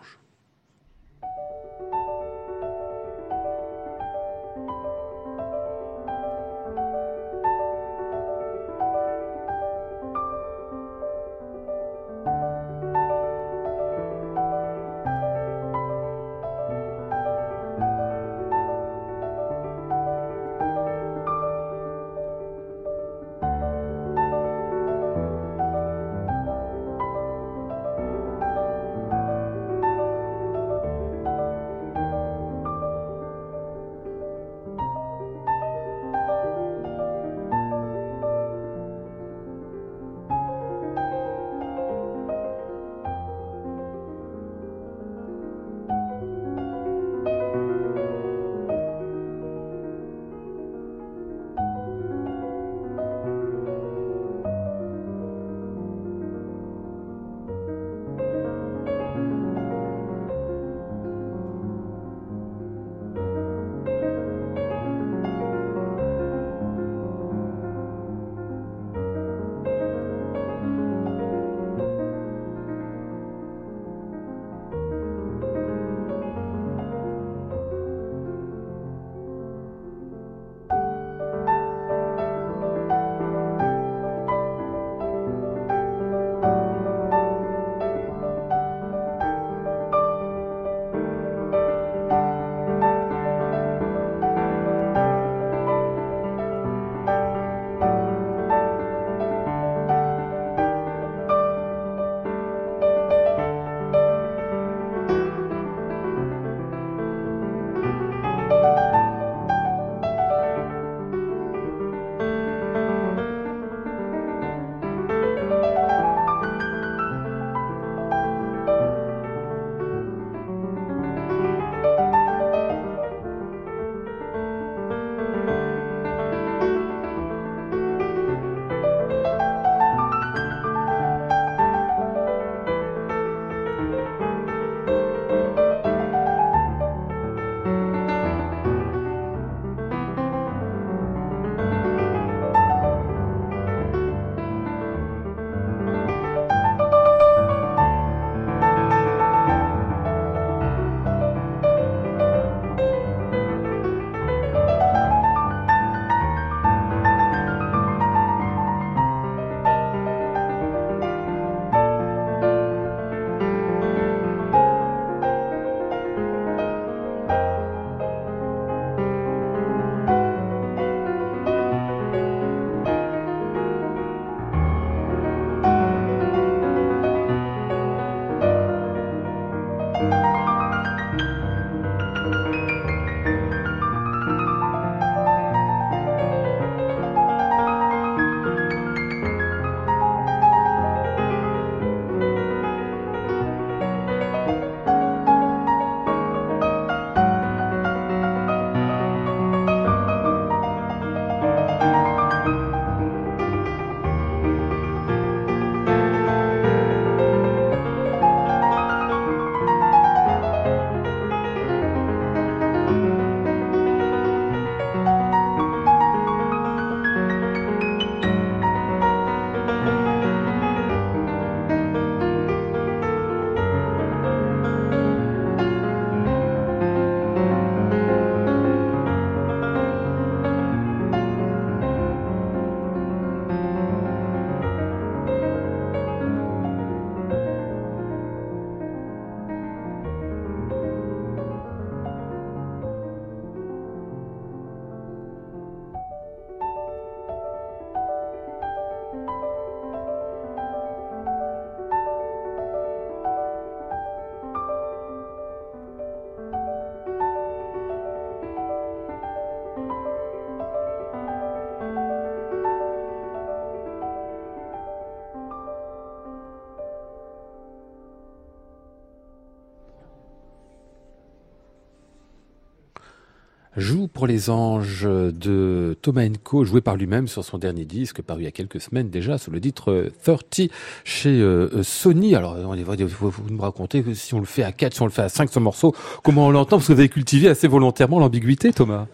[274.28, 278.48] Les anges de Thomas Enko, joué par lui-même sur son dernier disque, paru il y
[278.48, 280.62] a quelques semaines déjà, sous le titre 30
[281.04, 282.36] chez euh, Sony.
[282.36, 285.02] Alors, on va vous, vous nous raconter que si on le fait à 4, si
[285.02, 286.78] on le fait à 5 ce morceau, comment on l'entend?
[286.78, 289.08] Parce que vous avez cultivé assez volontairement l'ambiguïté, Thomas.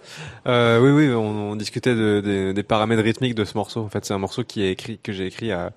[0.48, 3.82] Euh, oui, oui, on, discutait de, de, des paramètres rythmiques de ce morceau.
[3.82, 5.74] En fait, c'est un morceau qui est écrit, que j'ai écrit à,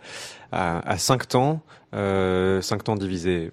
[0.52, 1.62] à, à 5 temps,
[1.94, 3.50] euh, 5 temps divisé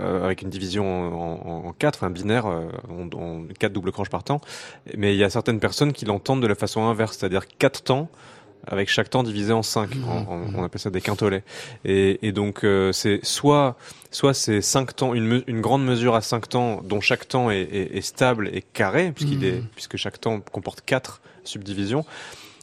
[0.00, 4.24] euh, avec une division en, en, quatre, un binaire, euh, en, quatre doubles croches par
[4.24, 4.40] temps.
[4.96, 8.08] Mais il y a certaines personnes qui l'entendent de la façon inverse, c'est-à-dire quatre temps
[8.66, 9.94] avec chaque temps divisé en cinq.
[9.94, 10.04] Mmh.
[10.56, 11.44] on appelle ça des quintolets.
[11.84, 13.76] Et, et donc euh, c'est soit
[14.10, 17.60] soit c'est cinq temps, une, une, grande mesure à cinq temps dont chaque temps est,
[17.60, 19.44] est, est stable et carré puisqu'il mmh.
[19.44, 22.04] est puisque chaque temps comporte quatre subdivisions.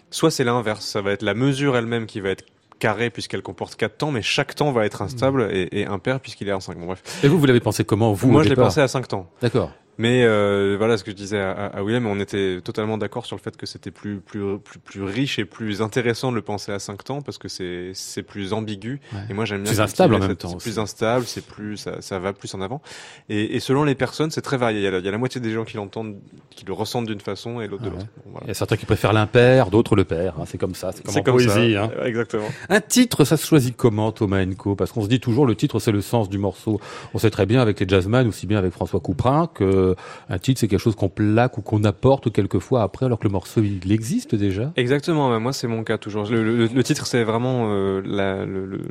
[0.09, 2.45] Soit c'est l'inverse, ça va être la mesure elle-même qui va être
[2.81, 6.49] carré puisqu'elle comporte quatre temps, mais chaque temps va être instable et, et impair puisqu'il
[6.49, 6.77] est en 5.
[6.77, 7.01] Bon, bref.
[7.23, 9.29] Et vous, vous l'avez pensé comment vous Moi, je l'ai pensé à 5 temps.
[9.41, 9.71] D'accord.
[9.97, 13.35] Mais euh, voilà ce que je disais à, à William, on était totalement d'accord sur
[13.35, 16.71] le fait que c'était plus, plus, plus, plus riche et plus intéressant de le penser
[16.71, 18.99] à 5 temps parce que c'est, c'est plus ambigu.
[19.13, 19.19] Ouais.
[19.29, 19.71] Et moi j'aime bien.
[19.71, 20.49] Plus instable en même temps.
[20.49, 22.81] C'est plus instable, c'est plus, ça, ça va plus en avant.
[23.29, 24.79] Et, et selon les personnes, c'est très varié.
[24.79, 26.17] Il y, a la, il y, a la, moitié des gens qui l'entendent,
[26.49, 28.05] qui le ressentent d'une façon et l'autre ah de l'autre.
[28.05, 28.23] Ouais.
[28.25, 28.45] Bon, voilà.
[28.45, 30.35] Il y a certains qui préfèrent l'impair, d'autres le pair.
[30.39, 30.43] Hein.
[30.47, 30.91] C'est comme ça.
[30.93, 31.73] C'est comme, en comme poésie.
[31.73, 31.83] Ça.
[31.83, 31.91] Hein.
[32.05, 32.47] Exactement.
[32.69, 34.75] Un titre, ça se choisit comment, Thomas Enco?
[34.75, 36.79] Parce qu'on se dit toujours le titre, c'est le sens du morceau.
[37.13, 39.90] On sait très bien avec les jazzman, aussi bien avec François Couperin, que
[40.29, 43.31] un titre, c'est quelque chose qu'on plaque ou qu'on apporte quelquefois après, alors que le
[43.31, 44.71] morceau il existe déjà.
[44.75, 46.25] Exactement, moi c'est mon cas toujours.
[46.29, 48.81] Le, le, le titre c'est vraiment euh, la, le,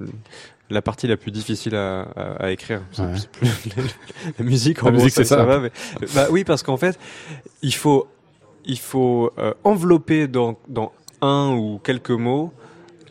[0.71, 2.83] la partie la plus difficile à, à, à écrire.
[2.99, 3.07] Ouais.
[3.33, 3.51] Plus,
[4.39, 5.61] la musique, en la gros, musique, ça, ça, ça va.
[5.61, 5.71] Mais,
[6.15, 6.99] bah oui, parce qu'en fait,
[7.63, 8.07] il faut
[8.65, 12.53] il faut euh, envelopper dans, dans un ou quelques mots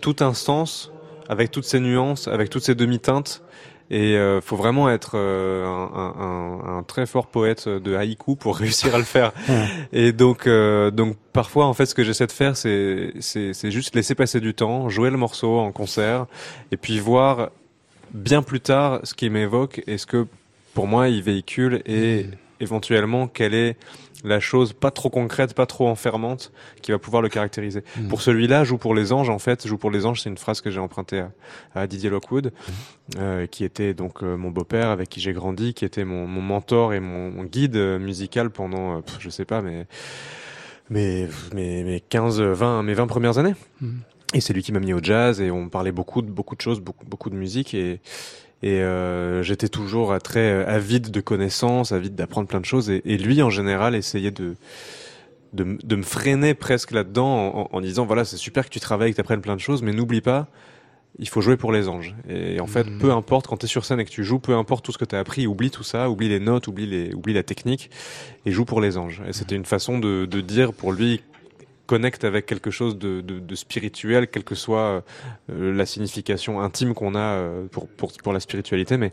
[0.01, 0.91] toute instance
[1.27, 3.43] avec toutes ces nuances, avec toutes ces demi-teintes
[3.91, 8.57] et euh, faut vraiment être euh, un, un, un, très fort poète de haïku pour
[8.57, 9.31] réussir à le faire.
[9.91, 13.71] Et donc, euh, donc parfois, en fait, ce que j'essaie de faire, c'est, c'est, c'est
[13.71, 16.27] juste laisser passer du temps, jouer le morceau en concert,
[16.71, 17.49] et puis voir
[18.13, 20.27] bien plus tard ce qui m'évoque et ce que,
[20.73, 22.31] pour moi, il véhicule et mmh.
[22.59, 23.77] Éventuellement quelle est
[24.23, 26.51] la chose pas trop concrète, pas trop enfermante,
[26.81, 27.83] qui va pouvoir le caractériser.
[27.97, 28.07] Mmh.
[28.07, 29.29] Pour celui-là, joue pour les anges.
[29.29, 31.31] En fait, joue pour les anges, c'est une phrase que j'ai empruntée à,
[31.73, 32.71] à, Didier Lockwood, mmh.
[33.17, 36.41] euh, qui était donc euh, mon beau-père avec qui j'ai grandi, qui était mon, mon,
[36.41, 39.87] mentor et mon, mon guide musical pendant, euh, je sais pas, mais
[40.89, 43.55] mes, mes, mes 15, 20, mes 20 premières années.
[43.81, 43.99] Mmh.
[44.33, 46.61] Et c'est lui qui m'a mis au jazz et on parlait beaucoup de beaucoup de
[46.61, 47.99] choses, beaucoup, beaucoup de musique et
[48.61, 52.89] et euh, j'étais toujours très avide de connaissances, avide d'apprendre plein de choses.
[52.89, 54.55] Et, et, lui, en général, essayait de,
[55.53, 59.11] de, de me freiner presque là-dedans en, en, disant voilà, c'est super que tu travailles,
[59.11, 60.47] que tu apprennes plein de choses, mais n'oublie pas,
[61.17, 62.15] il faut jouer pour les anges.
[62.27, 62.99] Et en fait, mmh.
[62.99, 64.97] peu importe quand tu es sur scène et que tu joues, peu importe tout ce
[64.97, 67.89] que tu as appris, oublie tout ça, oublie les notes, oublie, les, oublie la technique
[68.45, 69.21] et joue pour les anges.
[69.27, 71.21] Et c'était une façon de, de dire pour lui
[71.89, 75.03] connecte avec quelque chose de, de, de spirituel, quelle que soit
[75.49, 78.95] euh, la signification intime qu'on a euh, pour, pour, pour la spiritualité.
[78.97, 79.11] Mais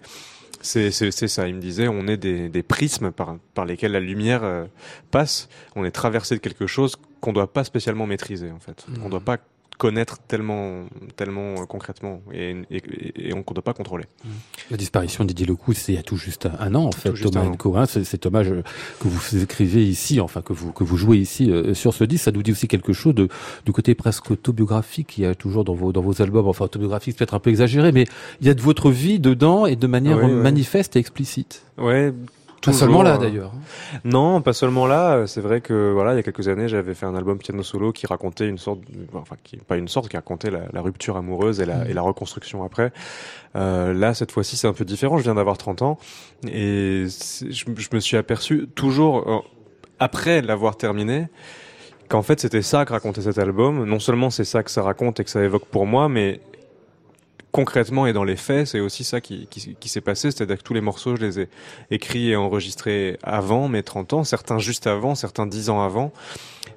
[0.60, 4.44] c'est ça, il me disait, on est des, des prismes par, par lesquels la lumière
[4.44, 4.66] euh,
[5.10, 8.84] passe, on est traversé de quelque chose qu'on ne doit pas spécialement maîtriser en fait.
[8.88, 9.02] Mmh.
[9.02, 9.38] On ne doit pas
[9.78, 10.84] connaître tellement,
[11.16, 14.04] tellement euh, concrètement et, et, et on ne doit pas contrôler.
[14.70, 17.12] La disparition de Didier Lecoux, c'est il y a tout juste un an en fait.
[17.12, 17.44] Thomas.
[17.44, 18.62] Enco, hein, c'est cet hommage euh,
[19.00, 22.24] que vous écrivez ici, enfin que vous que vous jouez ici euh, sur ce disque,
[22.24, 23.28] ça nous dit aussi quelque chose de
[23.64, 26.48] du côté presque autobiographique qu'il y a toujours dans vos dans vos albums.
[26.48, 28.06] Enfin autobiographique, c'est peut-être un peu exagéré, mais
[28.40, 30.28] il y a de votre vie dedans et de manière ouais.
[30.28, 31.62] manifeste et explicite.
[31.78, 32.12] Ouais.
[32.66, 33.52] Pas seulement là euh, d'ailleurs.
[34.04, 35.26] Non, pas seulement là.
[35.26, 37.92] C'est vrai que voilà, il y a quelques années, j'avais fait un album piano solo
[37.92, 41.16] qui racontait une sorte, de- enfin, qui pas une sorte, qui racontait la, la rupture
[41.16, 42.92] amoureuse et la, et la reconstruction après.
[43.56, 45.16] Euh, là, cette fois-ci, c'est un peu différent.
[45.18, 45.98] Je viens d'avoir 30 ans
[46.46, 47.46] et je,
[47.76, 49.38] je me suis aperçu toujours euh,
[49.98, 51.28] après l'avoir terminé
[52.08, 53.84] qu'en fait, c'était ça que racontait cet album.
[53.84, 56.40] Non seulement c'est ça que ça raconte et que ça évoque pour moi, mais
[57.56, 59.48] concrètement et dans les faits, c'est aussi ça qui,
[59.86, 61.48] s'est passé, c'est-à-dire que tous les morceaux, je les ai
[61.90, 66.12] écrits et enregistrés avant mes 30 ans, certains juste avant, certains 10 ans avant.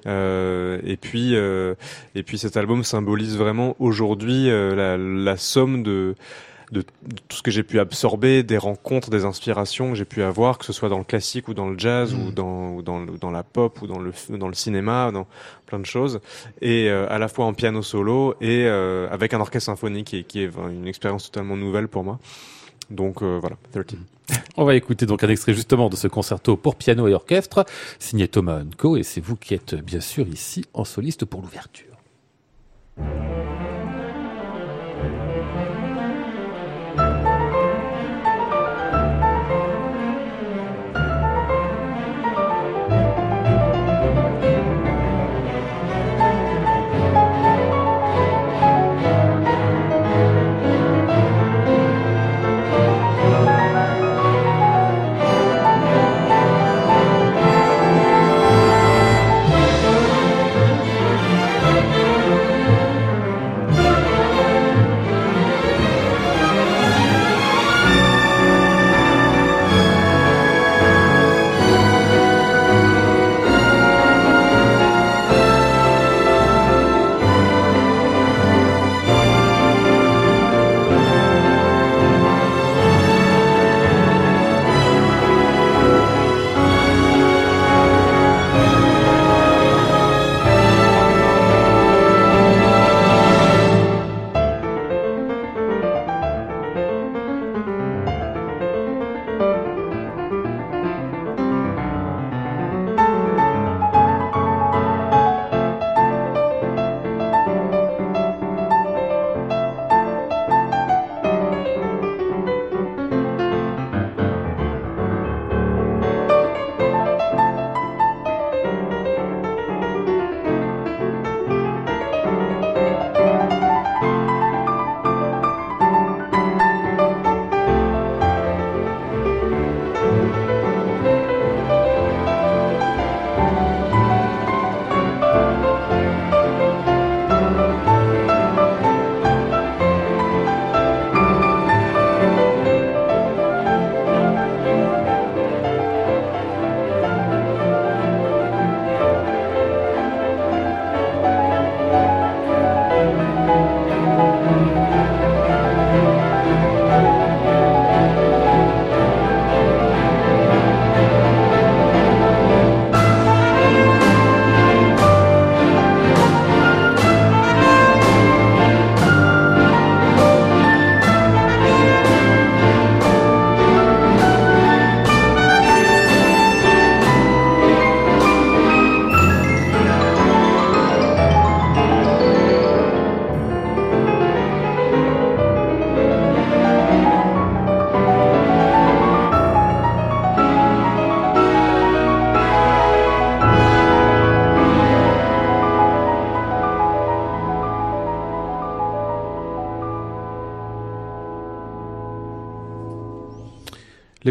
[0.06, 1.74] Euh, et puis, euh,
[2.14, 6.14] et puis cet album symbolise vraiment aujourd'hui euh, la somme de,
[6.72, 6.82] de,
[7.28, 10.64] tout ce que j'ai pu absorber, des rencontres, des inspirations que j'ai pu avoir, que
[10.64, 13.30] ce soit dans le classique ou dans le jazz ou dans, ou dans, le- dans
[13.30, 15.26] la pop ou dans le, dans le cinéma, dans
[15.66, 16.20] plein de choses,
[16.60, 20.16] et euh, à la fois en piano solo et euh, avec un orchestre symphonique qui
[20.18, 22.18] est, qui est une expérience totalement nouvelle pour moi.
[22.90, 23.84] Donc euh, voilà, 13.
[24.56, 27.64] On va écouter donc un extrait justement de ce concerto pour piano et orchestre
[27.98, 31.86] signé Thomas Unco et c'est vous qui êtes bien sûr ici en soliste pour l'ouverture.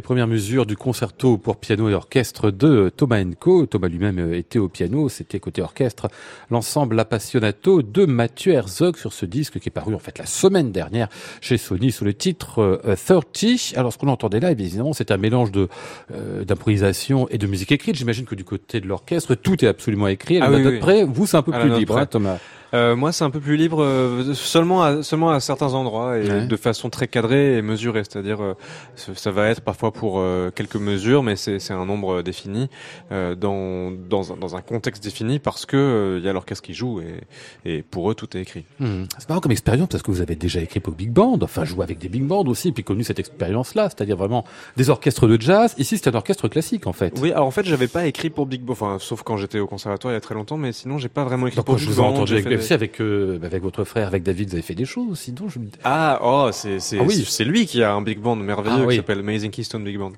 [0.10, 3.68] Les premières mesures du concerto pour piano et orchestre de Thomas Enco.
[3.68, 6.08] Thomas lui-même euh, était au piano, c'était côté orchestre.
[6.50, 10.72] L'ensemble Appassionato de Mathieu Herzog sur ce disque qui est paru en fait la semaine
[10.72, 11.10] dernière
[11.42, 13.46] chez Sony sous le titre euh, 30.
[13.76, 15.70] Alors ce qu'on entendait là, évidemment, c'est un mélange de
[16.12, 17.96] euh, d'improvisation et de musique écrite.
[17.96, 20.40] J'imagine que du côté de l'orchestre, tout est absolument écrit.
[20.40, 20.80] À Ah oui, note oui.
[20.80, 22.40] près, vous c'est un peu À plus libre, hein, Thomas.
[22.74, 26.30] Euh, moi, c'est un peu plus libre, euh, seulement à, seulement à certains endroits et
[26.30, 26.46] Ouais.
[26.46, 28.04] de façon très cadrée et mesurée.
[28.04, 28.54] C'est-à-dire, euh,
[28.96, 32.70] ça va être parfois pour euh, quelques mesures, mais c'est c'est un nombre défini
[33.12, 36.62] euh, dans dans un, dans un contexte défini parce que euh, il y a l'orchestre
[36.64, 37.22] qui joue et
[37.66, 38.66] et pour eux tout est écrit.
[38.80, 39.06] Hmm.
[39.18, 41.84] C'est marrant comme expérience parce que vous avez déjà écrit pour Big Band, enfin joué
[41.84, 44.46] avec des Big Bands aussi, et puis connu cette expérience-là, c'est-à-dire vraiment
[44.78, 45.74] des orchestres de jazz.
[45.78, 47.14] Ici, c'est un orchestre classique en fait.
[47.22, 49.68] Oui, alors en fait, j'avais pas écrit pour Big Band, enfin sauf quand j'étais au
[49.68, 51.90] conservatoire il y a très longtemps, mais sinon j'ai pas vraiment écrit Donc, pour Big
[51.96, 54.86] Band, j'ai fait aussi avec, euh, avec votre frère, avec David, vous avez fait des
[54.86, 55.32] choses.
[55.48, 57.26] Je me Ah, oh, c'est c'est Ah oui.
[57.28, 58.94] c'est lui qui a un big band merveilleux Ah oui.
[58.96, 60.12] qui s'appelle Amazing Keystone Big Band.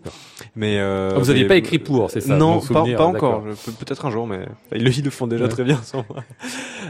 [0.56, 3.44] Mais euh, Ah, vous aviez mais- pas écrit pour, c'est ça Non, pas, encore.
[3.80, 5.50] Peut-être un jour, mais ils le, font déjà Ouais.
[5.50, 6.24] très bien sans moi.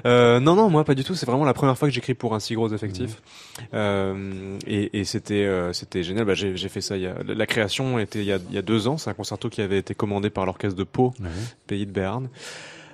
[0.05, 1.15] Euh, non, non, moi pas du tout.
[1.15, 3.11] C'est vraiment la première fois que j'écris pour un si gros effectif.
[3.11, 3.63] Mmh.
[3.73, 6.25] Euh, et et c'était c'était génial.
[6.25, 6.97] Bah, j'ai j'ai fait ça.
[6.97, 8.97] Il y a, la création était il y a, il y a deux ans.
[8.97, 11.13] C'est un concerto qui avait été commandé par l'orchestre de Pau,
[11.67, 12.29] pays de Berne.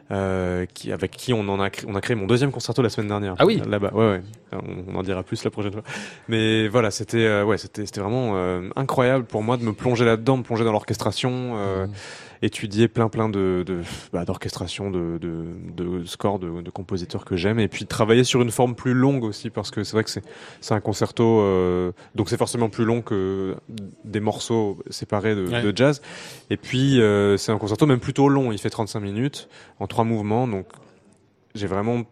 [0.10, 2.88] Euh, qui, avec qui on en a créé, on a créé mon deuxième concerto la
[2.88, 3.36] semaine dernière.
[3.40, 3.62] Ah oui.
[3.68, 4.22] Là-bas, ouais, ouais.
[4.54, 5.84] On, on en dira plus la prochaine fois.
[6.30, 10.06] Mais voilà, c'était, euh, ouais, c'était, c'était vraiment euh, incroyable pour moi de me plonger
[10.06, 11.94] là-dedans, me plonger dans l'orchestration, euh, Mhm.
[12.42, 13.82] Étudier plein, plein de, de
[14.14, 18.42] bah, d'orchestration, de, de, de scores, de, de compositeurs que j'aime, et puis travailler sur
[18.42, 20.24] une forme plus longue aussi, parce que c'est vrai que c'est,
[20.62, 23.56] c'est un concerto, euh, donc c'est forcément plus long que
[24.04, 25.62] des morceaux séparés de, Ouais.
[25.64, 26.02] de jazz.
[26.50, 30.04] Et puis euh, c'est un concerto même plutôt long, il fait 35 minutes en trois
[30.04, 30.68] mouvements, donc
[31.56, 32.04] j'ai vraiment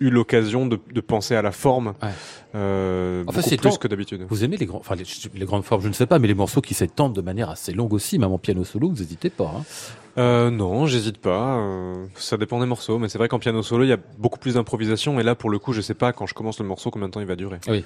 [0.00, 2.08] eu l'occasion de, de penser à la forme Ouais.
[2.54, 4.24] euh, Enfin, beaucoup plus que d'habitude.
[4.28, 6.34] Vous aimez les grands, enfin les, les grandes formes, je ne sais pas, mais les
[6.34, 9.52] morceaux qui s'étendent de manière assez longue aussi, même en piano solo, vous n'hésitez pas.
[9.58, 9.64] Hein.
[10.18, 11.58] Euh, non, j'hésite pas.
[11.58, 14.38] euh, ça dépend des morceaux, mais c'est vrai qu'en piano solo, il y a beaucoup
[14.38, 15.20] plus d'improvisation.
[15.20, 17.12] Et là, pour le coup, je sais pas quand je commence le morceau combien de
[17.12, 17.58] temps il va durer.
[17.68, 17.84] Oui.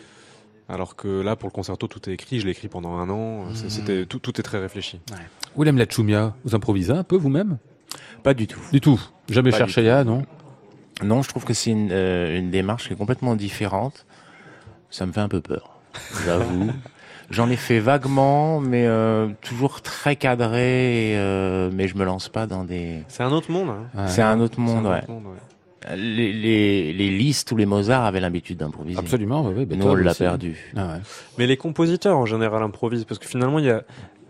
[0.68, 2.40] Alors que là, pour le concerto, tout est écrit.
[2.40, 3.46] Je l'ai écrit pendant un an.
[3.54, 3.70] c'est- Mhm.
[3.70, 5.00] C'était tout, tout est très réfléchi.
[5.58, 7.58] Willem Lachumia, vous improvisez un peu vous-même?
[8.22, 8.60] Pas du tout.
[8.72, 8.98] Du tout.
[9.28, 10.22] Jamais Pas cherché à, non?
[11.02, 14.06] Non, je trouve que c'est une, euh, une démarche qui est complètement différente.
[14.90, 15.78] Ça me fait un peu peur,
[16.26, 16.70] j'avoue.
[17.30, 22.28] J'en ai fait vaguement, mais euh, toujours très cadré, et, euh, mais je me lance
[22.28, 23.04] pas dans des...
[23.08, 23.70] C'est un autre monde.
[23.70, 23.86] hein.
[24.02, 24.08] Ouais.
[24.08, 24.98] C'est un autre monde, un ouais.
[24.98, 25.96] autre monde, ouais.
[25.96, 28.98] Les, les, les Liszt ou les Mozart avaient l'habitude d'improviser.
[29.00, 29.76] Absolument, oui, oui.
[29.76, 30.72] Nous, on l'a perdu.
[30.76, 31.00] Ah ouais.
[31.38, 33.82] Mais les compositeurs en général improvisent parce que finalement, il y a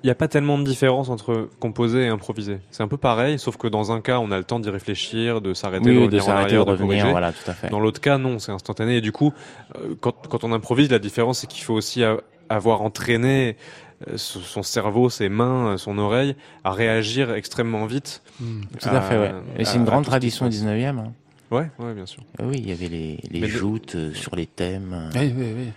[0.05, 2.59] n'y a pas tellement de différence entre composer et improviser.
[2.71, 5.41] C'est un peu pareil, sauf que dans un cas, on a le temps d'y réfléchir,
[5.41, 7.69] de s'arrêter, Oui, de de s'arrêter, de arrière, de revenir, voilà, tout à fait.
[7.71, 8.97] Dans l'autre cas, non, c'est instantané.
[8.97, 9.33] Et du coup,
[9.77, 12.17] euh, quand, quand on improvise, la différence, c'est qu'il faut aussi a-
[12.49, 13.57] avoir entraîné
[14.09, 16.35] euh, son cerveau, ses mains, euh, son oreille
[16.65, 18.23] à réagir extrêmement vite.
[18.81, 19.33] Tout à fait, ouais.
[19.59, 20.59] Et c'est une à grande tradition au passe.
[20.59, 20.99] 19e.
[20.99, 21.13] hein.
[21.53, 22.23] Ouais, ouais, bien sûr.
[22.39, 25.73] Ah Oui, il y avait les, joutes sur les thèmes, Oui, oui, oui.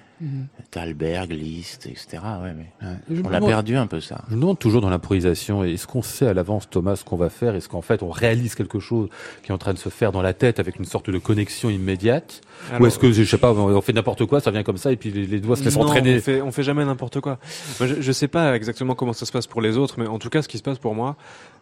[0.72, 2.20] Thalberg, Liszt, etc.
[2.42, 2.96] Ouais, mais Ouais.
[3.10, 4.24] Je me on a demande- perdu un peu ça.
[4.30, 7.30] Je me demande toujours dans l'improvisation, est-ce qu'on sait à l'avance, Thomas, ce qu'on va
[7.30, 7.56] faire?
[7.56, 9.10] Est-ce qu'en fait, on réalise quelque chose
[9.44, 11.70] qui est en train de se faire dans la tête avec une sorte de connexion
[11.70, 12.42] immédiate?
[12.80, 14.96] Ou est-ce que, je sais pas, on fait n'importe quoi, ça vient comme ça et
[14.96, 16.18] puis les, les doigts se laissent Non, entraîner?
[16.18, 17.38] On fait, on fait jamais n'importe quoi.
[17.80, 20.20] Moi, je, je sais pas exactement comment ça se passe pour les autres, mais en
[20.20, 21.16] tout cas, ce qui se passe pour moi,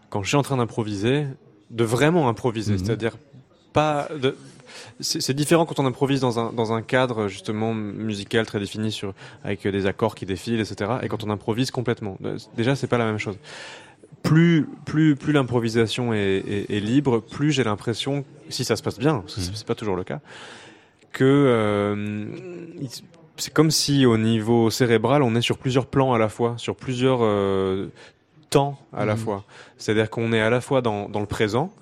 [0.10, 1.26] quand je suis en train d'improviser,
[1.72, 2.78] de vraiment improviser, Mhm.
[2.80, 3.18] c'est-à-dire
[3.74, 4.36] pas de.
[5.00, 9.14] C'est différent quand on improvise dans un dans un cadre justement musical très défini sur
[9.44, 10.92] avec des accords qui défilent, etc.
[11.04, 13.38] Et quand on improvise complètement, Euh, déjà c'est pas la même chose.
[14.22, 18.98] Plus plus plus l'improvisation est, est, est libre, plus j'ai l'impression, si ça se passe
[19.00, 20.20] bien, c'est c'est pas toujours le cas,
[21.12, 22.26] que euh,
[23.38, 26.76] c'est comme si au niveau cérébral, on est sur plusieurs plans à la fois, sur
[26.76, 27.88] plusieurs euh,
[28.50, 29.20] temps à la Mhm.
[29.20, 29.44] fois.
[29.78, 31.74] C'est-à-dire qu'on est à la fois dans, dans le présent,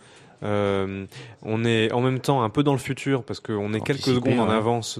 [0.43, 4.39] on est en même temps un peu dans le futur parce qu'on est quelques secondes
[4.39, 4.99] en avance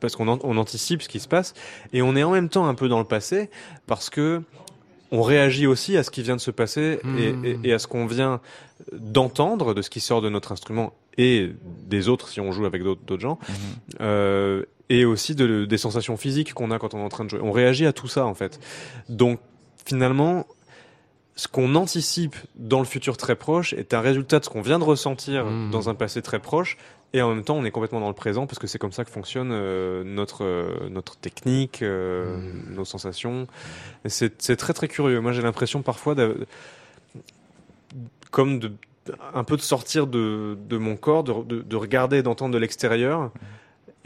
[0.00, 1.54] parce qu'on an- on anticipe ce qui se passe
[1.92, 3.48] et on est en même temps un peu dans le passé
[3.86, 4.42] parce que
[5.12, 7.86] on réagit aussi à ce qui vient de se passer et, et- et à ce
[7.86, 8.40] qu'on vient
[8.92, 11.50] d'entendre de ce qui sort de notre instrument et
[11.86, 13.54] des autres si on joue avec d'autres d'autres gens Mhm.
[14.00, 17.30] euh, et aussi de, des sensations physiques qu'on a quand on est en train de
[17.30, 17.40] jouer.
[17.42, 18.60] On réagit à tout ça en fait.
[19.08, 19.40] Donc
[19.84, 20.46] finalement,
[21.36, 24.78] ce qu'on anticipe dans le futur très proche est un résultat de ce qu'on vient
[24.78, 25.70] de ressentir Mhm.
[25.70, 26.76] dans un passé très proche.
[27.12, 29.04] Et en même temps, on est complètement dans le présent parce que c'est comme ça
[29.04, 32.36] que fonctionne euh, notre euh, notre technique, euh,
[32.70, 33.46] nos sensations.
[34.06, 35.20] C'est très très curieux.
[35.20, 36.14] Moi, j'ai l'impression parfois
[38.30, 38.72] comme de
[39.34, 43.30] un peu de sortir de, de mon corps, de, de, de regarder, d'entendre de l'extérieur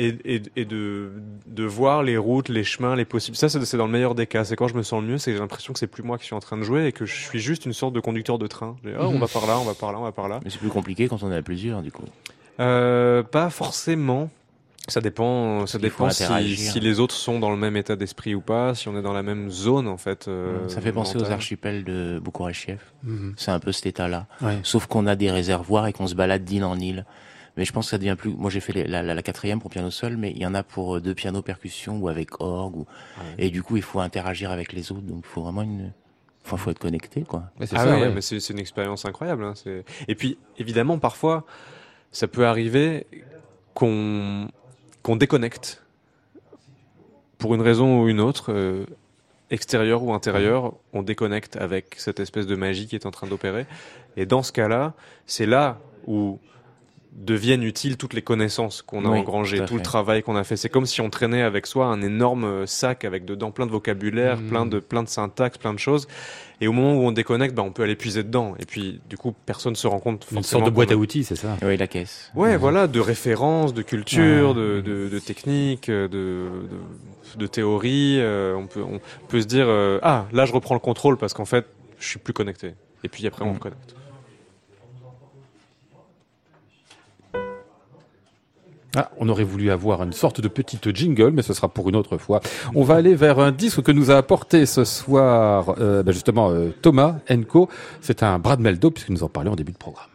[0.09, 1.11] et, et, et de,
[1.47, 3.37] de voir les routes, les chemins, les possibles.
[3.37, 4.45] Ça, c'est dans le meilleur des cas.
[4.45, 6.17] C'est quand je me sens le mieux, c'est que j'ai l'impression que c'est plus moi
[6.19, 8.39] qui suis en train de jouer et que je suis juste une sorte de conducteur
[8.39, 8.77] de train.
[8.85, 10.41] Dis, Oh, on va par là, on va par là, on va par là.
[10.45, 12.05] Mais c'est plus compliqué quand on est à plusieurs, du coup.
[12.61, 14.31] Euh, pas forcément.
[14.89, 18.75] Ça dépend, ça dépend si, les autres sont dans le même état d'esprit ou pas,
[18.75, 20.27] si on est dans la même zone en fait.
[20.27, 22.81] euh, ça fait penser aux archipels de Bukureshiev.
[23.05, 23.35] Mhm.
[23.37, 24.27] C'est un peu cet état-là.
[24.41, 24.59] Ouais.
[24.65, 27.05] Sauf qu'on a des réservoirs et qu'on se balade d'île en île.
[27.61, 28.31] Mais je pense que ça devient plus.
[28.31, 30.63] Moi, j'ai fait la, la, la quatrième pour piano seul, mais il y en a
[30.63, 32.77] pour euh, deux pianos percussion ou avec orgue.
[32.77, 32.87] Ou...
[33.37, 35.03] Et du coup, il faut interagir avec les autres.
[35.03, 35.93] Donc, il faut vraiment une.
[36.43, 37.43] Enfin, faut être connecté, quoi.
[37.61, 38.13] C'est Ah ça, ouais, ouais.
[38.15, 39.45] mais c'est une expérience incroyable.
[39.45, 39.53] hein,
[40.09, 41.45] Et puis, évidemment, parfois,
[42.13, 43.07] ça peut arriver
[43.75, 44.49] qu'on
[45.03, 45.83] qu'on déconnecte
[47.37, 48.87] pour une raison ou une autre, euh,
[49.51, 53.67] extérieure ou intérieure, on déconnecte avec cette espèce de magie qui est en train d'opérer.
[54.17, 54.95] Et dans ce cas-là,
[55.27, 56.39] c'est là où
[57.13, 60.57] deviennent utiles toutes les connaissances qu'on a Oui, engrangées, tout le travail qu'on a fait.
[60.57, 63.73] C'est comme si on traînait avec soi un énorme euh, sac avec dedans plein de
[63.73, 64.49] vocabulaire, Mhm.
[64.49, 66.07] plein de plein de syntaxe, plein de choses.
[66.61, 68.55] Et au moment où on déconnecte, bah, on peut aller puiser dedans.
[68.59, 71.35] Et puis, du coup, personne se rend compte Une sorte de boîte à outils, c'est
[71.37, 71.57] ça?
[71.63, 72.31] Oui, la caisse.
[72.35, 74.55] Ouais, voilà, de références, de culture, Ouais.
[74.55, 78.19] de, de, de techniques, euh, de, de, de théories.
[78.21, 81.33] euh, on, peut, on peut se dire, euh, ah, là, je reprends le contrôle parce
[81.35, 81.67] qu'en fait,
[81.99, 82.75] je suis plus connecté.
[83.05, 83.55] Et puis après, on Mhm.
[83.55, 83.95] reconnecte.
[88.97, 91.97] Ah, on aurait voulu avoir une sorte de petite jingle, mais ce sera pour une
[91.97, 92.41] autre fois.
[92.75, 96.51] On va aller vers un disque que nous a apporté ce soir, euh, ben justement,
[96.51, 97.69] euh, Thomas Enco.
[98.01, 100.07] C'est un Brad Meldo, puisque nous en parlions en début de programme.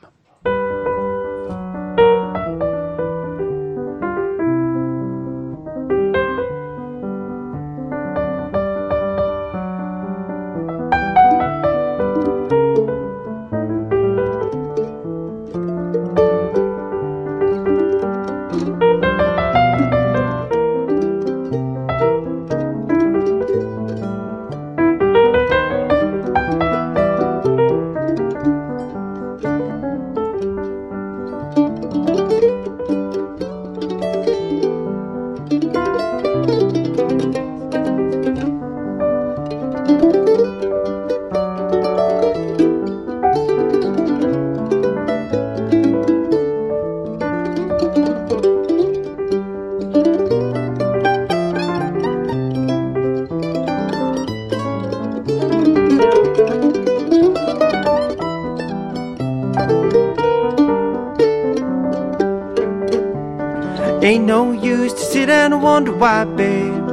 [65.98, 66.84] Why, babe.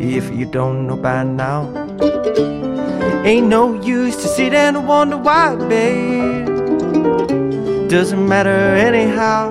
[0.00, 1.68] If you don't know by now,
[3.24, 6.46] ain't no use to sit and wonder why, babe.
[7.88, 9.50] Doesn't matter anyhow.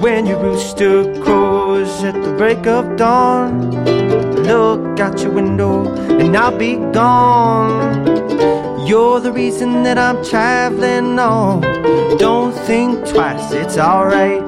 [0.00, 3.70] When your rooster crows at the break of dawn,
[4.44, 8.06] look out your window and I'll be gone.
[8.86, 11.60] You're the reason that I'm traveling on.
[12.18, 14.45] Don't think twice, it's alright.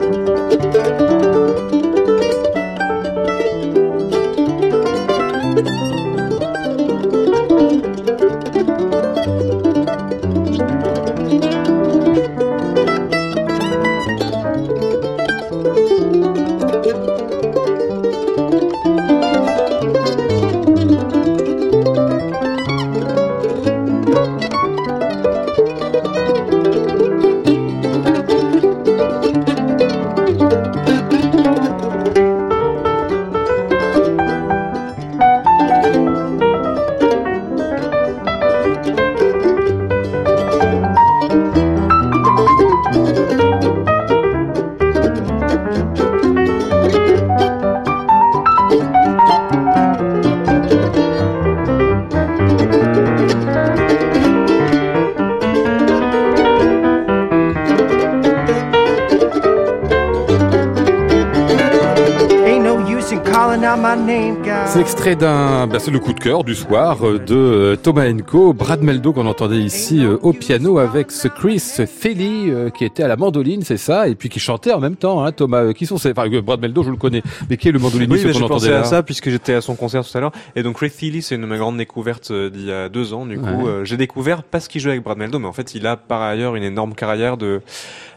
[64.99, 68.53] Extrait d'un, ben, c'est le coup de cœur du soir euh, de euh, Thomas Enco,
[68.53, 73.07] Brad Meldo qu'on entendait ici euh, au piano avec ce Chris euh, qui était à
[73.09, 75.73] la mandoline, c'est ça, et puis qui chantait en même temps, hein, Thomas.
[75.73, 78.27] qui sont ces, enfin, Brad Meldo, je le connais, mais qui est le Oui, mandoliniste
[78.27, 80.33] mais qu'on entendait là à ça puisque j'étais à son concert tout à l'heure.
[80.57, 83.25] Et donc Ray Thiele, c'est une de mes grandes découvertes d'il y a deux ans.
[83.25, 83.85] Du coup, Ouais.
[83.85, 86.57] j'ai découvert parce qu'il jouait avec Brad Meldo, mais en fait, il a par ailleurs
[86.57, 87.61] une énorme carrière de.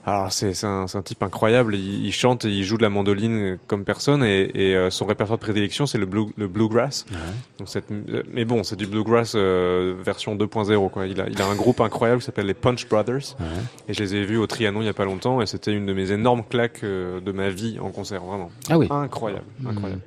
[0.06, 1.76] Alors c'est un, un type incroyable.
[1.76, 4.24] Il, il chante et il joue de la mandoline comme personne.
[4.24, 7.06] Et, et, euh, son répertoire de prédilection, c'est le, blue, le bluegrass.
[7.60, 7.86] Donc cette,
[8.34, 11.06] mais bon, c'est du bluegrass euh, version 2.0 quoi.
[11.08, 13.36] Il a, il a un groupe incroyable qui s'appelle les Punch Brothers.
[13.88, 15.42] Et je les ai vus au Trianon il y a pas longtemps.
[15.42, 18.50] Et c'était une de mes énormes claques euh, de ma vie en concert, vraiment.
[18.70, 18.88] Ah oui.
[18.90, 20.02] Incroyable, incroyable.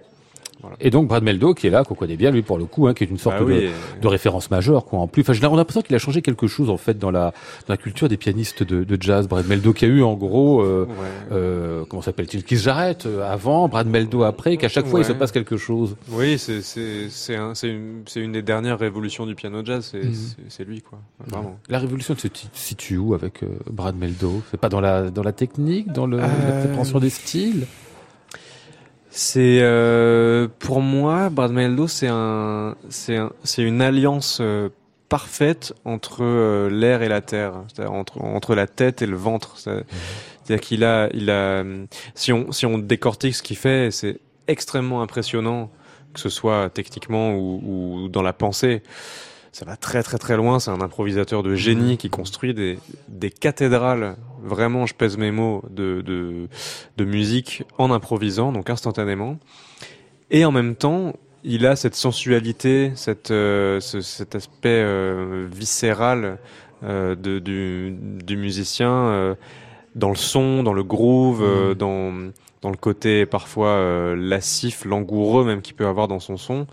[0.65, 0.77] Voilà.
[0.81, 2.95] Et donc Brad Meldo qui est là, qu'on connaît bien lui pour le coup, hein,
[2.95, 4.99] qui est une sorte Bah oui, de, et- de référence majeure quoi.
[5.01, 7.11] En plus, enfin, j'ai- on a l'impression qu'il a changé quelque chose en fait dans
[7.11, 7.33] la,
[7.67, 9.29] dans la culture des pianistes de, de jazz.
[9.29, 10.95] Brad Meldo qui a eu en gros, euh, ouais.
[11.33, 15.13] euh, comment s'appelle-t-il, Keith Jarrett euh, avant, Brad Meldo après, qu'à chaque fois il se
[15.13, 15.97] passe quelque chose.
[16.11, 19.89] Oui, c'est c'est c'est un- c'est une des dernières révolutions du piano jazz.
[19.93, 21.59] C'est c'est- c'est lui quoi, vraiment.
[21.69, 24.43] La révolution se situe où avec euh, Brad Meldo?
[24.51, 26.29] C'est pas dans la dans la technique, dans le, la
[26.63, 27.67] compréhension des styles?
[29.17, 34.71] C'est euh, pour moi, Brad Meldo, c'est un, c'est un, c'est une alliance euh,
[35.09, 39.57] parfaite entre euh, l'air et la terre, c'est-à-dire entre entre la tête et le ventre.
[39.57, 39.85] C'est-
[40.43, 41.63] C'est-à-dire qu'il a, il a,
[42.17, 45.71] si on si on décortique ce qu'il fait, c'est extrêmement impressionnant,
[46.13, 47.61] que ce soit techniquement ou,
[48.05, 48.83] ou dans la pensée.
[49.55, 50.59] Ça va très très très loin.
[50.59, 52.77] C'est un improvisateur de génie qui construit des
[53.09, 54.17] des cathédrales.
[54.43, 56.49] Vraiment, je pèse mes mots de de
[56.97, 59.39] de musique en improvisant, donc instantanément.
[60.33, 61.13] Et en même temps,
[61.45, 66.39] il a cette sensualité, cette, euh, ce- cet aspect euh, viscéral
[66.83, 67.95] euh, de, du,
[68.25, 69.37] du musicien
[69.95, 72.13] dans le son, dans le groove, euh, dans,
[72.61, 76.67] dans le côté parfois lascif, langoureux même qu'il peut avoir dans son son.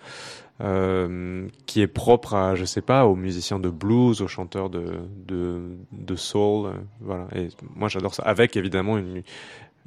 [0.61, 4.83] Euh, qui est propre à, je sais pas, aux musiciens de blues, aux chanteurs de,
[5.25, 5.59] de,
[5.91, 7.27] de soul, euh, voilà.
[7.35, 8.23] Et moi, j'adore ça.
[8.23, 9.23] Avec évidemment une,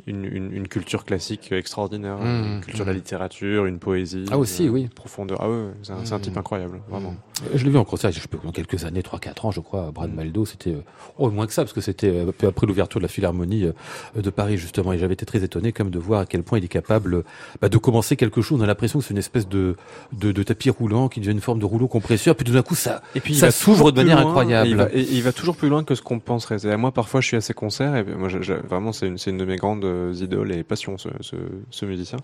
[0.06, 2.96] une, une, une culture classique extraordinaire, Mmh, une culture de la mmh.
[2.96, 4.24] littérature, une poésie.
[4.30, 4.88] Ah aussi, euh, oui.
[4.94, 5.38] Profondeur.
[5.40, 6.38] Ah ouais, c'est un, type Mmh.
[6.38, 7.14] incroyable, vraiment.
[7.54, 10.12] Je l'ai vu en concert, je pas, dans quelques années, 3-4 ans, je crois, Brad
[10.14, 10.82] Maldo, c'était, euh,
[11.18, 14.30] oh, moins que ça, parce que c'était peu après l'ouverture de la Philharmonie euh, de
[14.30, 16.68] Paris, justement, et j'avais été très étonné, comme de voir à quel point il est
[16.68, 17.24] capable,
[17.60, 19.76] bah, de commencer quelque chose, on a l'impression que c'est une espèce de,
[20.12, 22.74] de, de tapis roulant, qui devient une forme de rouleau compresseur, puis tout d'un coup,
[22.74, 24.66] ça, Et puis Ça s'ouvre de manière loin, incroyable.
[24.68, 26.58] Et il, va, et il va toujours plus loin que ce qu'on penserait.
[26.76, 29.30] Moi, parfois, je suis à ses concerts et moi, je- je- vraiment, c'est une, c'est
[29.30, 29.83] une de mes grandes
[30.14, 31.36] idoles et passions, ce, ce,
[31.70, 32.18] ce musicien.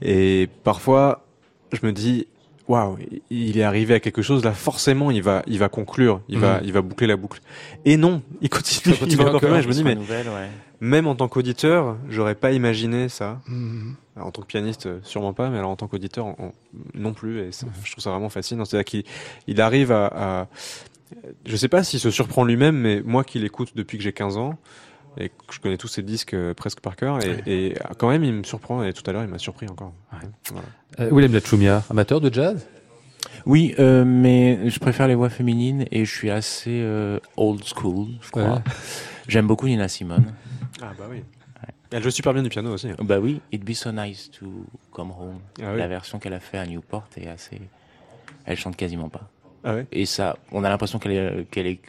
[0.00, 1.24] Et parfois,
[1.72, 2.26] je me dis,
[2.68, 2.96] waouh,
[3.30, 4.52] il est arrivé à quelque chose là.
[4.52, 6.64] Forcément, il va, il va conclure, il va, Mhm.
[6.64, 7.40] il va boucler la boucle.
[7.84, 9.60] Et non, il continue, Il va encore plus encore, loin.
[9.60, 10.48] Je me dis, mais nouvelle, ouais.
[10.80, 13.40] même en tant qu'auditeur, j'aurais pas imaginé ça.
[14.16, 16.26] Alors, en tant que pianiste, euh, sûrement pas, mais alors en tant qu'auditeur,
[16.94, 17.40] non plus.
[17.40, 18.64] Et ça, je trouve ça vraiment fascinant.
[18.64, 19.04] C'est-à-dire qu'il
[19.46, 20.06] il arrive à,
[20.42, 20.48] à-
[21.46, 24.36] je sais pas s'il se surprend lui-même, mais moi qui l'écoute depuis que j'ai 15
[24.38, 24.56] ans
[25.18, 28.32] et je connais tous ses disques euh, presque par cœur, et, et quand même il
[28.32, 28.82] me surprend.
[28.82, 29.92] Et tout à l'heure, il m'a surpris encore.
[30.50, 30.66] Voilà.
[31.00, 32.66] Euh, William Lachumia, amateur de jazz?
[33.46, 38.08] Oui, euh, mais je préfère les voix féminines et je suis assez euh, old school,
[38.20, 38.54] je crois.
[38.54, 38.62] Ouais.
[39.28, 40.32] J'aime beaucoup Nina Simone.
[40.80, 41.22] Ah bah oui.
[41.90, 42.88] Elle joue super bien du piano aussi.
[43.00, 44.46] Bah oui, It'd Be So Nice to
[44.90, 45.40] Come Home.
[45.60, 45.78] Ah oui.
[45.78, 47.60] La version qu'elle a fait à Newport est assez.
[48.46, 49.28] Elle chante quasiment pas.
[49.62, 49.86] Ah ouais.
[49.92, 51.80] Et ça, on a l'impression qu'elle est, qu'elle est,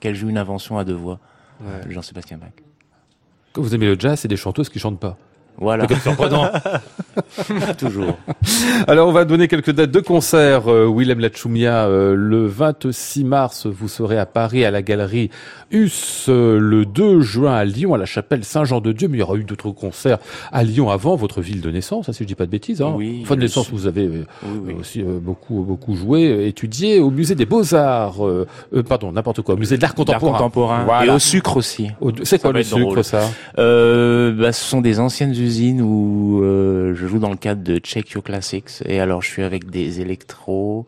[0.00, 1.18] qu'elle joue une invention à deux voix.
[1.60, 1.92] Ouais.
[1.92, 2.50] Jean-Sébastien Bach.
[3.52, 5.16] Quand vous aimez le jazz, c'est des chanteuses qui chantent pas.
[5.60, 6.50] Voilà, surprenant.
[7.78, 8.16] toujours.
[8.86, 10.68] Alors, on va donner quelques dates de concert.
[10.70, 15.30] Euh, Willem Lachumia, euh, le 26 mars, vous serez à Paris à la galerie
[15.70, 16.26] US.
[16.28, 19.08] euh, le 2 juin à Lyon, à la chapelle Saint-Jean-de-Dieu.
[19.08, 20.18] Mais il y aura eu d'autres concerts
[20.52, 22.80] à Lyon avant votre ville de naissance, hein, si je dis pas de bêtises.
[22.80, 22.92] Hein.
[22.96, 24.74] Oui, Enfin, de naissance, vous avez euh, Oui, oui.
[24.80, 28.24] aussi euh, beaucoup, beaucoup joué, étudié au musée des Beaux-Arts.
[28.24, 29.54] euh, euh, pardon, n'importe quoi.
[29.54, 30.38] Au musée de l'art D'art contemporain.
[30.38, 30.84] contemporain.
[30.84, 31.06] Voilà.
[31.12, 31.88] Et au sucre aussi.
[32.00, 33.02] Au- C'est quoi le sucre, drôle.
[33.04, 33.22] ça?
[33.58, 35.47] Euh, bah, ce sont des anciennes usines
[35.80, 38.82] où euh, je joue dans le cadre de Check Your Classics.
[38.86, 40.86] Et alors, je suis avec des électros.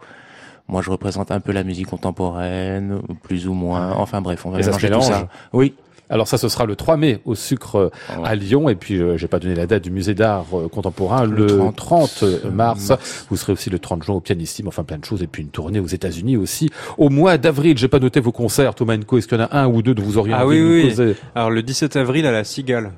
[0.68, 3.92] Moi, je représente un peu la musique contemporaine, plus ou moins.
[3.92, 5.28] Enfin bref, on va Et ça se mélanger tout ça.
[5.52, 5.74] Oui.
[6.12, 8.24] Alors ça, ce sera le 3 mai au sucre euh, Ouais.
[8.28, 8.68] à Lyon.
[8.68, 11.46] Et puis, euh, j'ai pas donné la date du musée d'art euh, contemporain, le, Le
[11.72, 12.92] 30, 30 mars.
[13.30, 15.22] Vous serez aussi le 30 juin au Pianissime, enfin plein de choses.
[15.22, 16.68] Et puis une tournée aux États-Unis aussi.
[16.98, 19.18] Au mois d'avril, j'ai pas noté vos concerts, Thomas Enco.
[19.18, 21.04] Est-ce qu'il y en a un ou deux dont vous auriez Ah envie oui, de
[21.10, 21.14] oui.
[21.36, 22.90] Alors le 17 avril à la Cigale.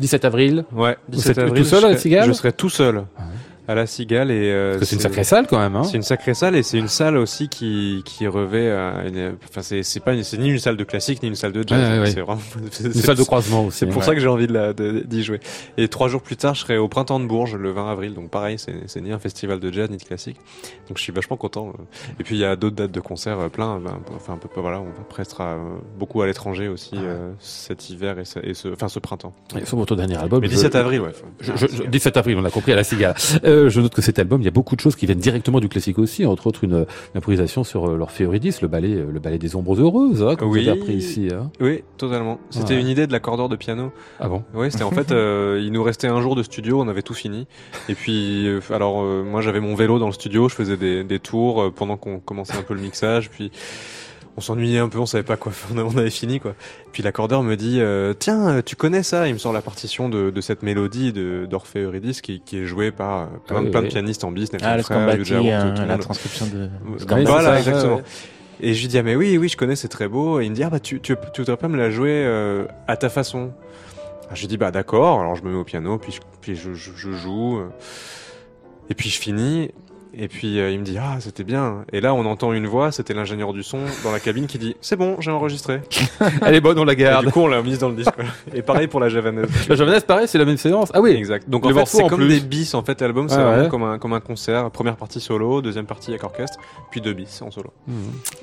[0.00, 0.64] 17 avril.
[0.72, 0.96] Ouais.
[1.08, 1.62] Vous 17 êtes avril.
[1.62, 3.26] tout seul je à la Cigale Je serai tout seul Ah ouais.
[3.70, 4.50] À la Cigale et.
[4.50, 5.76] euh, c'est une sacrée salle quand même.
[5.76, 8.68] Hein C'est une sacrée salle et c'est une salle aussi qui qui revêt
[9.06, 11.52] une- enfin c'est c'est pas une- c'est ni une salle de classique ni une salle
[11.52, 12.10] de jazz Ouais, ouais, ouais.
[12.10, 12.40] c'est vraiment
[12.84, 13.78] une salle de croisement aussi.
[13.78, 14.04] c'est pour Ouais.
[14.04, 15.40] ça que j'ai envie de d'y jouer
[15.76, 18.30] et trois jours plus tard je serai au printemps de Bourges le 20 avril donc
[18.30, 20.36] pareil c'est c'est ni un festival de jazz ni de classique
[20.88, 21.82] donc je suis vachement content euh.
[22.18, 24.48] et puis il y a d'autres dates de concerts euh, plein ben, enfin un peu
[24.60, 25.56] voilà on va presque euh,
[25.98, 29.64] beaucoup à l'étranger aussi euh, cet hiver et ce, et ce enfin ce printemps Et
[29.64, 30.40] Sur votre dernier album.
[30.40, 32.84] mais je- 17 avril ouais Je, je- je- 17 avril, on a compris à la
[32.84, 33.14] cigale.
[33.44, 35.60] Euh, je note que cet album, il y a beaucoup de choses qui viennent directement
[35.60, 39.10] du classique aussi, entre autres une, une improvisation sur euh, l'Orphée Eurydice, le ballet, euh,
[39.12, 40.62] le ballet des ombres heureuses, hein, que Oui.
[40.64, 41.28] vous avez appris ici.
[41.32, 41.50] Hein.
[41.60, 44.42] oui totalement c'était une idée de l'accordeur de piano Ah bon?
[44.54, 47.14] Ouais, c'était en fait, euh, il nous restait un jour de studio, on avait tout
[47.14, 47.46] fini.
[47.88, 51.04] Et puis, euh, alors euh, moi j'avais mon vélo dans le studio, je faisais des,
[51.04, 53.30] des tours pendant qu'on commençait un peu le mixage.
[53.30, 53.50] Puis
[54.40, 56.54] on s'ennuyait un peu, on savait pas quoi, on avait fini quoi.
[56.92, 59.28] Puis l'accordeur me dit euh, tiens, euh, tu connais ça?
[59.28, 62.64] Il me sort la partition de, de cette mélodie de d'Orphée Eurydice qui, qui est
[62.64, 63.86] jouée par euh, plein, Ah oui, plein oui.
[63.86, 66.00] de pianistes en bis, Nelson Ah, Frère, Wong, euh, tout le la monde.
[66.00, 67.96] transcription de Oui, Voilà, exactement.
[67.96, 68.02] ouais.
[68.62, 70.50] Et je lui dis ah mais oui oui je connais c'est très beau et il
[70.50, 73.08] me dit ah bah tu tu, tu voudrais pas me la jouer euh, à ta
[73.08, 73.52] façon.
[74.24, 76.56] Alors, je lui dis bah d'accord alors je me mets au piano puis je, puis
[76.56, 77.60] je, je, je joue
[78.90, 79.70] et puis je finis
[80.14, 82.90] et puis euh, il me dit ah c'était bien et là on entend une voix
[82.92, 85.82] c'était l'ingénieur du son dans la cabine qui dit c'est bon j'ai enregistré.
[86.42, 87.26] Elle est bonne, on la Et garde.
[87.26, 88.10] du coup on l'a mise dans le disque.
[88.54, 89.48] Et pareil pour la javanaise.
[89.68, 90.90] La javanaise, pareil, c'est la même séance.
[90.94, 91.48] Ah oui, Exact.
[91.48, 92.28] Donc en fait c'est comme plus.
[92.28, 93.68] des bis en fait l'album c'est Ouais, vraiment ouais.
[93.68, 96.58] comme un comme un concert première partie solo deuxième partie avec orchestre
[96.90, 97.72] puis deux bis en solo.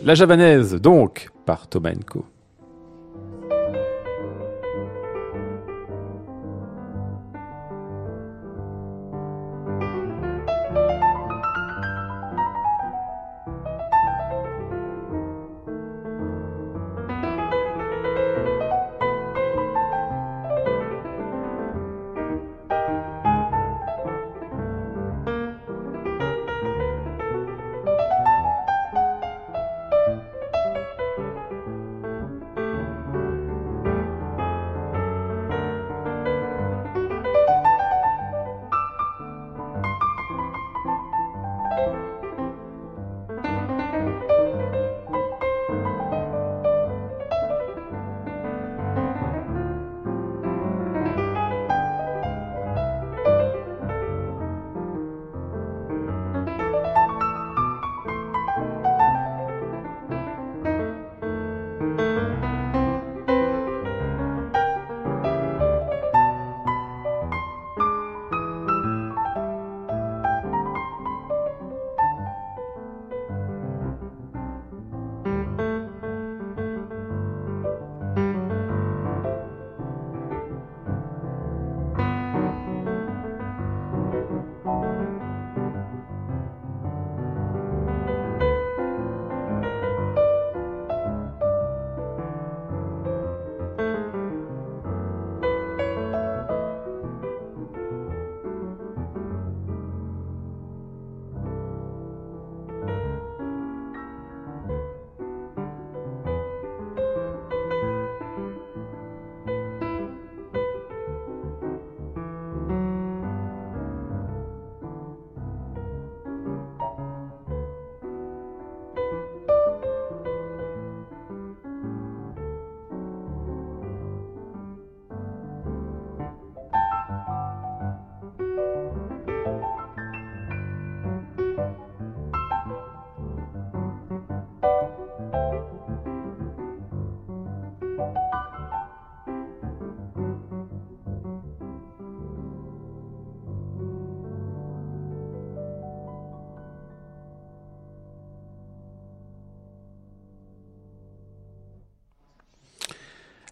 [0.03, 1.87] la javanaise, donc, par Thomas.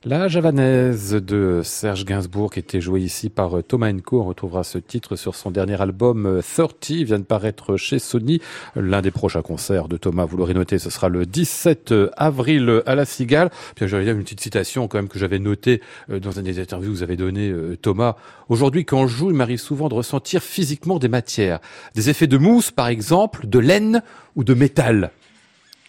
[0.07, 4.21] La javanaise de Serge Gainsbourg qui était jouée ici par euh, Thomas Enco.
[4.21, 6.91] On retrouvera ce titre sur son dernier album euh, 30.
[6.91, 8.39] Il vient de paraître chez Sony.
[8.75, 12.93] L'un des prochains concerts de Thomas, vous l'aurez noté, ce sera le 17 avril à
[12.93, 13.49] la Cigale.
[13.75, 15.81] Puis j'avais une petite citation quand même que j'avais notée
[16.11, 18.15] euh, dans un des interviews que vous avez donné euh, Thomas.
[18.47, 21.61] Aujourd'hui, quand je joue, il m'arrive souvent de ressentir physiquement des matières.
[21.95, 24.03] Des effets de mousse, par exemple, de laine
[24.35, 25.09] ou de métal.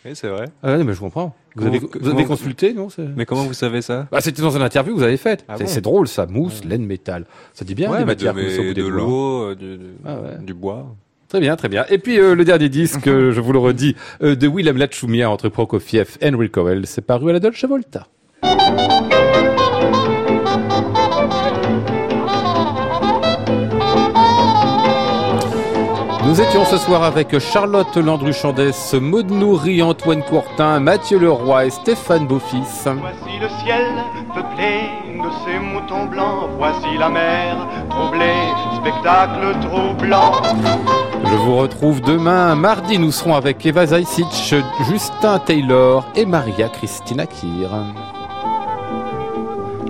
[0.06, 0.46] Oui c'est vrai.
[0.62, 1.34] Ah ouais, mais je comprends.
[1.56, 4.06] Vous Comment- avez, vous comment- avez consulté, non Mais comment vous savez ça?
[4.12, 5.44] Bah, c'était dans une interview que vous avez faite.
[5.48, 5.90] Ah c'est bon?
[5.90, 6.26] drôle, ça.
[6.26, 7.24] Mousse, laine, métal.
[7.54, 10.44] Ça dit bien des mais matières de, mais des de l'eau, euh, du, Ah ouais.
[10.44, 10.94] du bois.
[11.28, 11.84] Très bien, très bien.
[11.90, 15.28] Et puis euh, le dernier disque, euh, je vous le redis, euh, de Willem Lachumia
[15.30, 18.06] entre Prokofiev et Henry Cowell, c'est paru à la Dolce Volta.
[26.26, 32.26] Nous étions ce soir avec Charlotte Landru-Chandès, Maud Nourri, Antoine Courtin, Mathieu Leroy et Stéphane
[32.26, 32.64] Beaufils.
[32.84, 33.86] Voici le ciel
[34.34, 34.90] peuplé
[35.22, 36.50] de ces moutons blancs.
[36.58, 37.56] Voici la mer
[37.90, 38.42] troublée,
[38.74, 40.32] spectacle troublant.
[41.24, 44.26] Je vous retrouve demain, mardi, nous serons avec Eva Zaisic,
[44.90, 47.70] Justin Taylor et Maria Christina Kir.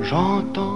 [0.03, 0.76] J'entends